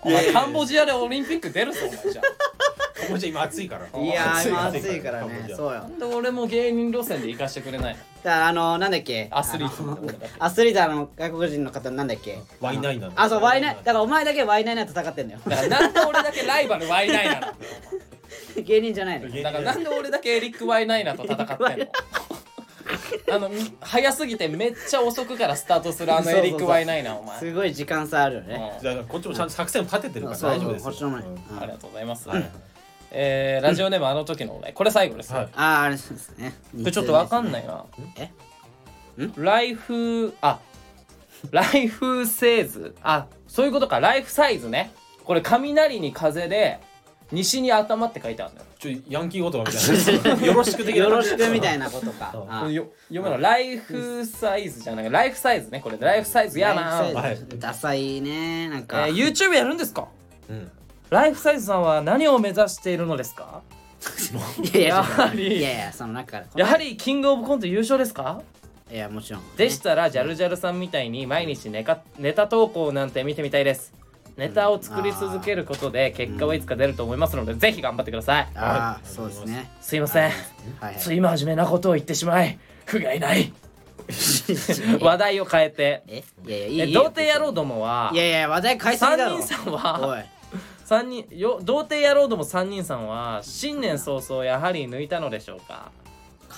[0.05, 3.09] お前カンボジアでオリンピック出るぞお前じゃあ。
[3.09, 4.01] もうじゃあ今暑いから。
[4.01, 5.47] いや今暑いからカンボジア。
[5.49, 5.91] ねそうよ。
[5.99, 7.95] で俺も芸人路線で行かしてくれない。
[7.95, 9.29] のだからあのなんだっけ？
[9.31, 10.17] アスリート。
[10.41, 12.39] アスリートの外国人の方なんだっけ？
[12.61, 15.41] ワイナイなのあそうワイナイだからお前だけワイナイナと戦ってんだよ。
[15.47, 17.53] だからなんで俺だけライバルワイナイナなの
[18.63, 19.29] 芸人じゃないの？
[19.29, 21.87] 芸だからなんで俺だけエリック・ワイナイナと戦ってんの？
[23.33, 27.39] あのみ早すぎてめっちゃ遅くからスタートするあのエリック・ワイナイナお前。
[27.39, 28.79] すごい時間差あるよね。
[28.81, 32.51] じゃあこっちもちゃんと作戦を立ててるから大丈夫ですありがとうございます、はい。
[33.11, 34.73] えーラジオネームあの時のお題。
[34.75, 35.45] これ最後です、はい。
[35.47, 36.55] こあああれそうですね。
[36.75, 37.85] れちょっとわかんないな。
[38.19, 38.31] え？
[39.37, 40.59] ライフあ
[41.51, 42.95] ライフセーズ。
[43.03, 44.01] あそういうことか。
[44.01, 44.93] ライフサイズね。
[45.25, 46.81] これ雷に風で
[47.33, 48.67] 西に頭って書いてあるんだよ。
[48.79, 50.47] ちょヤンキー言葉みたいな。
[50.47, 51.05] よろしく的な。
[51.05, 52.33] よろしくみたいななことか。
[52.49, 55.11] あこれよ読むのライフサイズじゃない。
[55.11, 57.01] ライフサイズねこれライフサイズやな。
[57.01, 57.59] ライフはいサイズ。
[57.59, 60.09] ダサいねなんえかー YouTube やるんですか？
[60.49, 60.71] うん。
[61.11, 63.63] ライフサイズさんは何を目指しているのですか？
[64.63, 65.59] いやいややはり。
[65.59, 68.43] いやいやそのなんかやはりキングオブコント優勝ですか？
[68.91, 73.95] いやもちろんでしたらジャルジャルさんみたいに毎日ネカネタ投稿なんて見てみたいです
[74.37, 78.49] ネタを作り続けることで結果はいつか出ると思いますので、ぜひ頑張ってください。
[78.55, 79.71] ああそうですね。
[79.81, 80.23] すいません。
[80.25, 80.33] はい
[80.81, 80.97] はい。
[80.99, 83.53] つい真面目なことを言ってしまい不甲斐ない。
[85.01, 86.03] 話題を変えて。
[86.09, 90.25] えいやいやいい童貞野郎どもはいやいや話題変えすぎだ3ろ人さんは
[90.85, 95.91] 三人よ童貞野郎ども3人さんは新年早々やはり抜いたのでしょうか？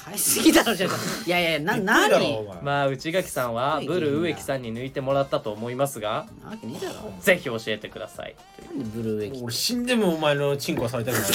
[0.06, 2.10] 変えすぎだろちょっといやいやな何？
[2.10, 2.44] 前。
[2.62, 6.26] まあ内垣さんはブル植木さんに抜いてもらったと思いますが。
[6.42, 7.12] なわけねえだろ。
[7.20, 8.34] ぜひ教えてください。
[8.66, 11.22] なんでブルーウェイキ俺死んでもお前のチンコはされたくない。
[11.22, 11.26] も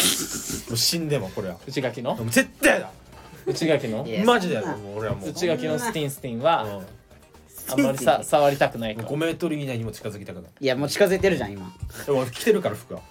[0.74, 1.57] う死んでもこれは。
[1.68, 2.18] 内垣の？
[2.26, 2.91] 絶対だ。
[3.45, 4.05] 内垣の？
[4.05, 4.78] いやマジだよそんな。
[4.78, 5.30] もう俺はもう。
[5.30, 6.86] 内垣のスティンスティンはうん。
[7.72, 10.51] あんまりさ触りたくないか5メートル以内にも近づきたくない。
[10.60, 11.72] いやもう近づいてるじゃん今。
[12.05, 13.01] でも着てるから服は。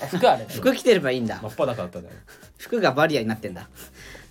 [0.00, 1.38] ら服あれ服着てればいいんだ。
[1.40, 2.14] 真っ裸だったんだよ。
[2.58, 3.68] 服がバリアになってんだ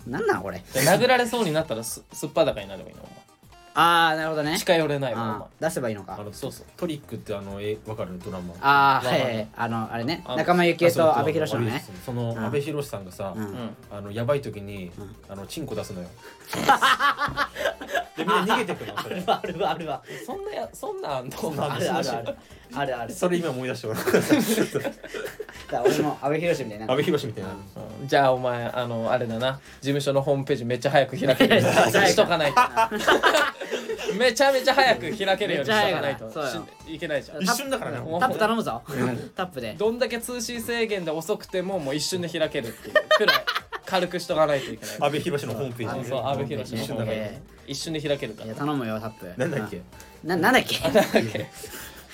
[0.06, 0.62] なんなんこれ？
[0.72, 3.02] 殴られそうになったらすすっぱだかになればいいの
[3.72, 4.58] ああなるほどね。
[4.58, 6.16] 近寄れないあー出せばいいのか。
[6.18, 6.66] あのそうそう。
[6.76, 8.18] トリックってあのえわかる？
[8.18, 8.52] ドラマ。
[8.60, 9.48] ああはいはい。
[9.56, 10.22] あのあれね。
[10.26, 11.84] あ仲間由紀恵と阿部寛のね。
[12.04, 12.38] そのん。
[12.44, 13.44] 阿部寛さんがさうん。
[13.44, 14.90] うんあのやばい時に
[15.28, 16.08] あのチンコ出すのよ。
[18.16, 19.22] でみんな逃げてくのそれ。
[19.24, 20.02] あるあるわ。
[20.26, 22.36] そんなやそんなんあんのんなあるあるある
[22.74, 23.12] あるある。
[23.14, 24.20] それ今思い出して俺 だか
[25.70, 26.92] ら俺も阿部寛みたいにな。
[26.92, 27.50] 阿部寛みたいな。
[27.50, 28.08] うん。
[28.08, 29.60] じゃあお前あのあれだな。
[29.80, 32.60] 事務所のホームページめっちゃ早く開けるようにしとかないと。
[34.18, 36.30] めちゃめちゃ早く開けるようにしとかないと。
[36.88, 37.42] いけないじゃん。
[37.42, 37.98] 一瞬だからね。
[38.00, 38.82] もうタップ頼むぞ。
[39.36, 39.74] タップで。
[39.78, 43.36] どんだけ通信制限で遅くてももう一瞬で開けるっていうくらい
[43.86, 44.96] 軽くしとかないといけない。
[45.00, 47.16] 阿部寛のホームページそう阿部寛の一瞬だから。
[47.16, 48.46] え一瞬で開けるから。
[48.46, 49.32] いや頼むよタップ。
[49.36, 49.80] なんだっけ？
[50.24, 50.78] ななんだっけ？
[50.80, 51.46] なんだっけ？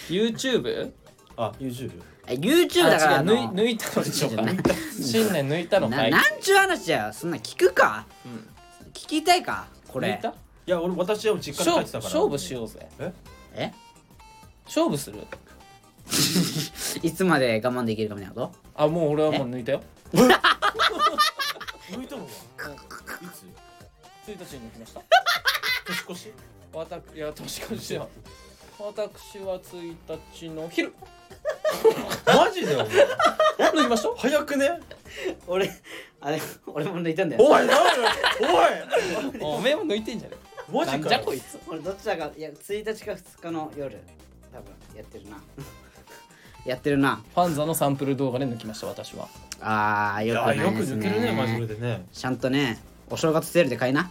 [0.09, 0.93] YouTube?
[1.37, 4.43] あ YouTube え YouTube だから抜い抜いたのでしょうか。
[5.01, 6.11] 新年抜いたのかない。
[6.11, 8.07] なんちゅう話やそんな聞くか？
[8.25, 8.49] うん。
[8.93, 9.67] 聞きたいか？
[9.89, 10.09] これ。
[10.15, 10.29] 抜いた？
[10.31, 10.33] い
[10.67, 12.11] や俺私は実家に帰勝ってたから。
[12.15, 12.89] 勝負しようぜ。
[12.99, 13.13] え？
[13.55, 13.73] え？
[14.67, 15.19] 勝負する？
[17.03, 19.83] いつまで我慢できるかみたいなこあもう俺はもう抜いたよ。
[20.15, 20.29] 抜い
[22.07, 22.33] たのはい
[23.33, 25.01] つ？1日に抜きました？
[25.87, 26.33] 年越し？
[26.73, 28.09] 私いや年越しは
[28.79, 29.97] 私は1
[30.35, 30.93] 日の昼。
[32.27, 32.87] マジでお前？
[33.73, 34.09] 抜きました？
[34.17, 34.69] 早くね？
[34.69, 35.71] と俺
[36.21, 37.45] あれ俺も抜いたんだよ。
[37.45, 37.69] おいなん。
[37.69, 37.77] だ
[38.41, 39.41] おい。
[39.41, 40.37] おめえも抜いてんじゃね
[40.71, 41.05] マジかよ。
[41.09, 41.59] じゃこいつ。
[41.67, 43.99] 俺どっちだかいや1日か2日の夜
[44.53, 44.67] 多分
[44.97, 45.37] やってるな。
[46.67, 47.23] やってるな。
[47.35, 49.29] ファンザのサンプル動画で抜きました私は。
[49.61, 51.09] あーよくないですね。
[51.09, 52.07] 抜けるね真面目でね。
[52.13, 52.79] ちゃんとね
[53.11, 54.11] お正月セールで買いな。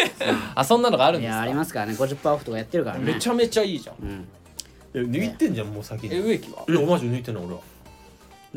[0.54, 1.94] あそんなのがあるんいやあですかりますからね。
[1.94, 3.14] 50%オフとかやってるからね。
[3.14, 3.96] めちゃめちゃいいじゃん。
[4.02, 4.28] うん。
[4.94, 6.14] いや抜いてんじゃんもう先に。
[6.14, 6.64] え植木は？
[6.68, 7.60] いやマジ抜いてんの俺は。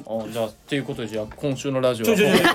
[0.06, 2.48] あじゃあっていうことでじゃあ今週のラジオちょいちょいちょい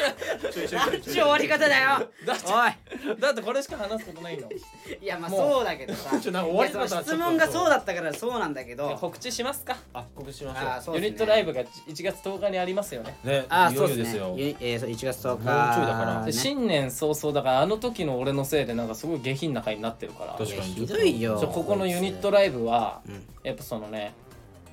[0.72, 2.08] なんちゅう終わり方だよ。
[2.26, 4.50] だっておだってこれしか話すことないの。
[4.50, 4.54] い
[5.00, 6.18] いやまあもうそうだけどさ。
[6.18, 8.96] ちょなんか終わり方いやその質問がそうだったからそうなんだけど。
[9.00, 9.76] 告知しますか？
[9.94, 10.68] あ告知しましょう。
[10.68, 11.06] あーそうですね。
[11.06, 13.16] ユニットライブが1月10日にありますよね。
[13.24, 14.34] ねいあーそういよですすよ。
[14.38, 15.44] えーそう1月10日。
[15.44, 16.20] もうちょいだから。
[16.20, 16.32] でね。
[16.32, 20.32] 新年早々だからあの時の俺のせいでなんかすごい下品な回になってるから。
[20.32, 20.52] 確かに。
[20.54, 21.38] いやひどいよ。
[21.38, 23.26] ちょここのユニットライブはうん。
[23.42, 24.12] やっぱそのね、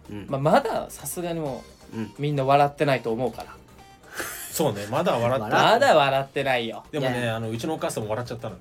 [0.10, 0.26] うん。
[0.30, 1.64] まあ、まださすがにも
[1.94, 2.04] うん。
[2.04, 3.56] うみんな笑ってないと思うから
[4.58, 6.84] そうねまだ笑って笑まだ笑ってないよ。
[6.92, 8.56] でもねあのうちのお母さんも笑っちゃったの。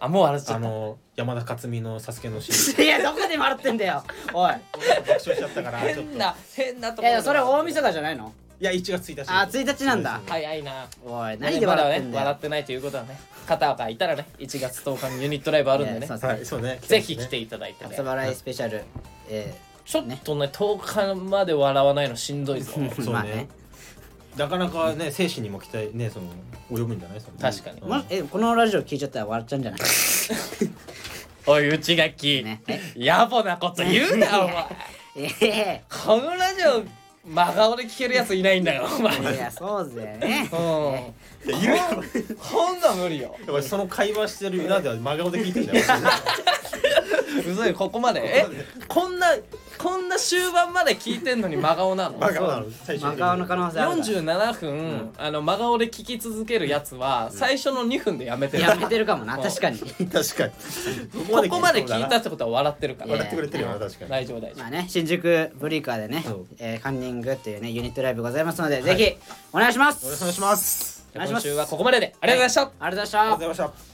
[0.00, 0.56] あもう笑っちゃった。
[0.56, 2.84] あの山田勝美のサスケのシーン。
[2.86, 4.02] いやどこで笑ってんだよ。
[4.32, 4.52] おい。
[4.52, 4.62] 爆
[5.06, 8.32] 笑しちゃったから変な変なとこいやいやそれ大晦日じゃないの？
[8.58, 9.30] いや1月1日。
[9.30, 10.18] あ1日なんだ。
[10.26, 10.86] 早いな。
[11.04, 12.24] おい何で笑ってんだよ。
[12.24, 13.20] まだね笑ってないということはね。
[13.46, 16.06] 方がいたらね1月10日にユニットライブあるんでね。
[16.06, 16.78] そうはいそうね。
[16.80, 17.90] ぜひ来ていただいてね。
[17.92, 18.82] 朝笑いスペシャル。
[19.28, 22.72] えちょっとね10日まで笑わないのしんどいぞ。
[22.80, 23.48] ーそうね
[24.36, 26.26] なかなかね精神にも期待ねその
[26.70, 27.20] 及ぶんじゃない？
[27.20, 27.80] その確かに。
[27.80, 27.88] うん。
[27.88, 29.80] もしえこのラジオ聞いちゃったら笑っちゃうんじゃない？
[31.46, 34.64] おい内垣、ねえ野暮なこと言うなお前。
[35.16, 36.82] ええこのラジオ
[37.26, 39.16] 真顔で聞けるやついないんだよお前。
[39.18, 40.50] うんいやそうだよね。
[41.46, 43.36] いやいるこんなん無理よ。
[43.40, 46.02] やっぱりその会話してる裏では真顔で聞いてるじゃん。
[46.02, 48.22] うそいここまで？
[48.24, 48.46] え
[48.88, 49.28] こんな
[49.78, 52.18] こんな終盤まで聞いてんのに真顔なの？
[52.18, 52.66] 真顔なの。
[52.84, 54.04] 最初真顔の可能性あるから。
[54.04, 59.36] 47分、あの真顔で聞き続けるやつは最初の2分でやめてるやめてるかもな。
[59.36, 59.42] うん。
[59.42, 59.78] 確かに。
[59.78, 60.52] 確かに。
[61.30, 63.12] ここまで聞いたってことは笑ってるから。
[63.12, 64.10] 笑ってくれてるよな確かに。
[64.10, 64.58] 大丈夫大丈夫。
[64.58, 66.46] まあね新宿ブリーカーでねそう。
[66.58, 69.16] えーカンニングっていうねユニットライブございますのでぜひ
[69.52, 70.06] お願いします。
[70.06, 71.04] お願いします。
[71.14, 71.46] お願いします。
[71.46, 72.14] 今週はここまでで。
[72.20, 73.20] ありがとうございました、ありがとうございました。
[73.20, 73.93] ありがとうございました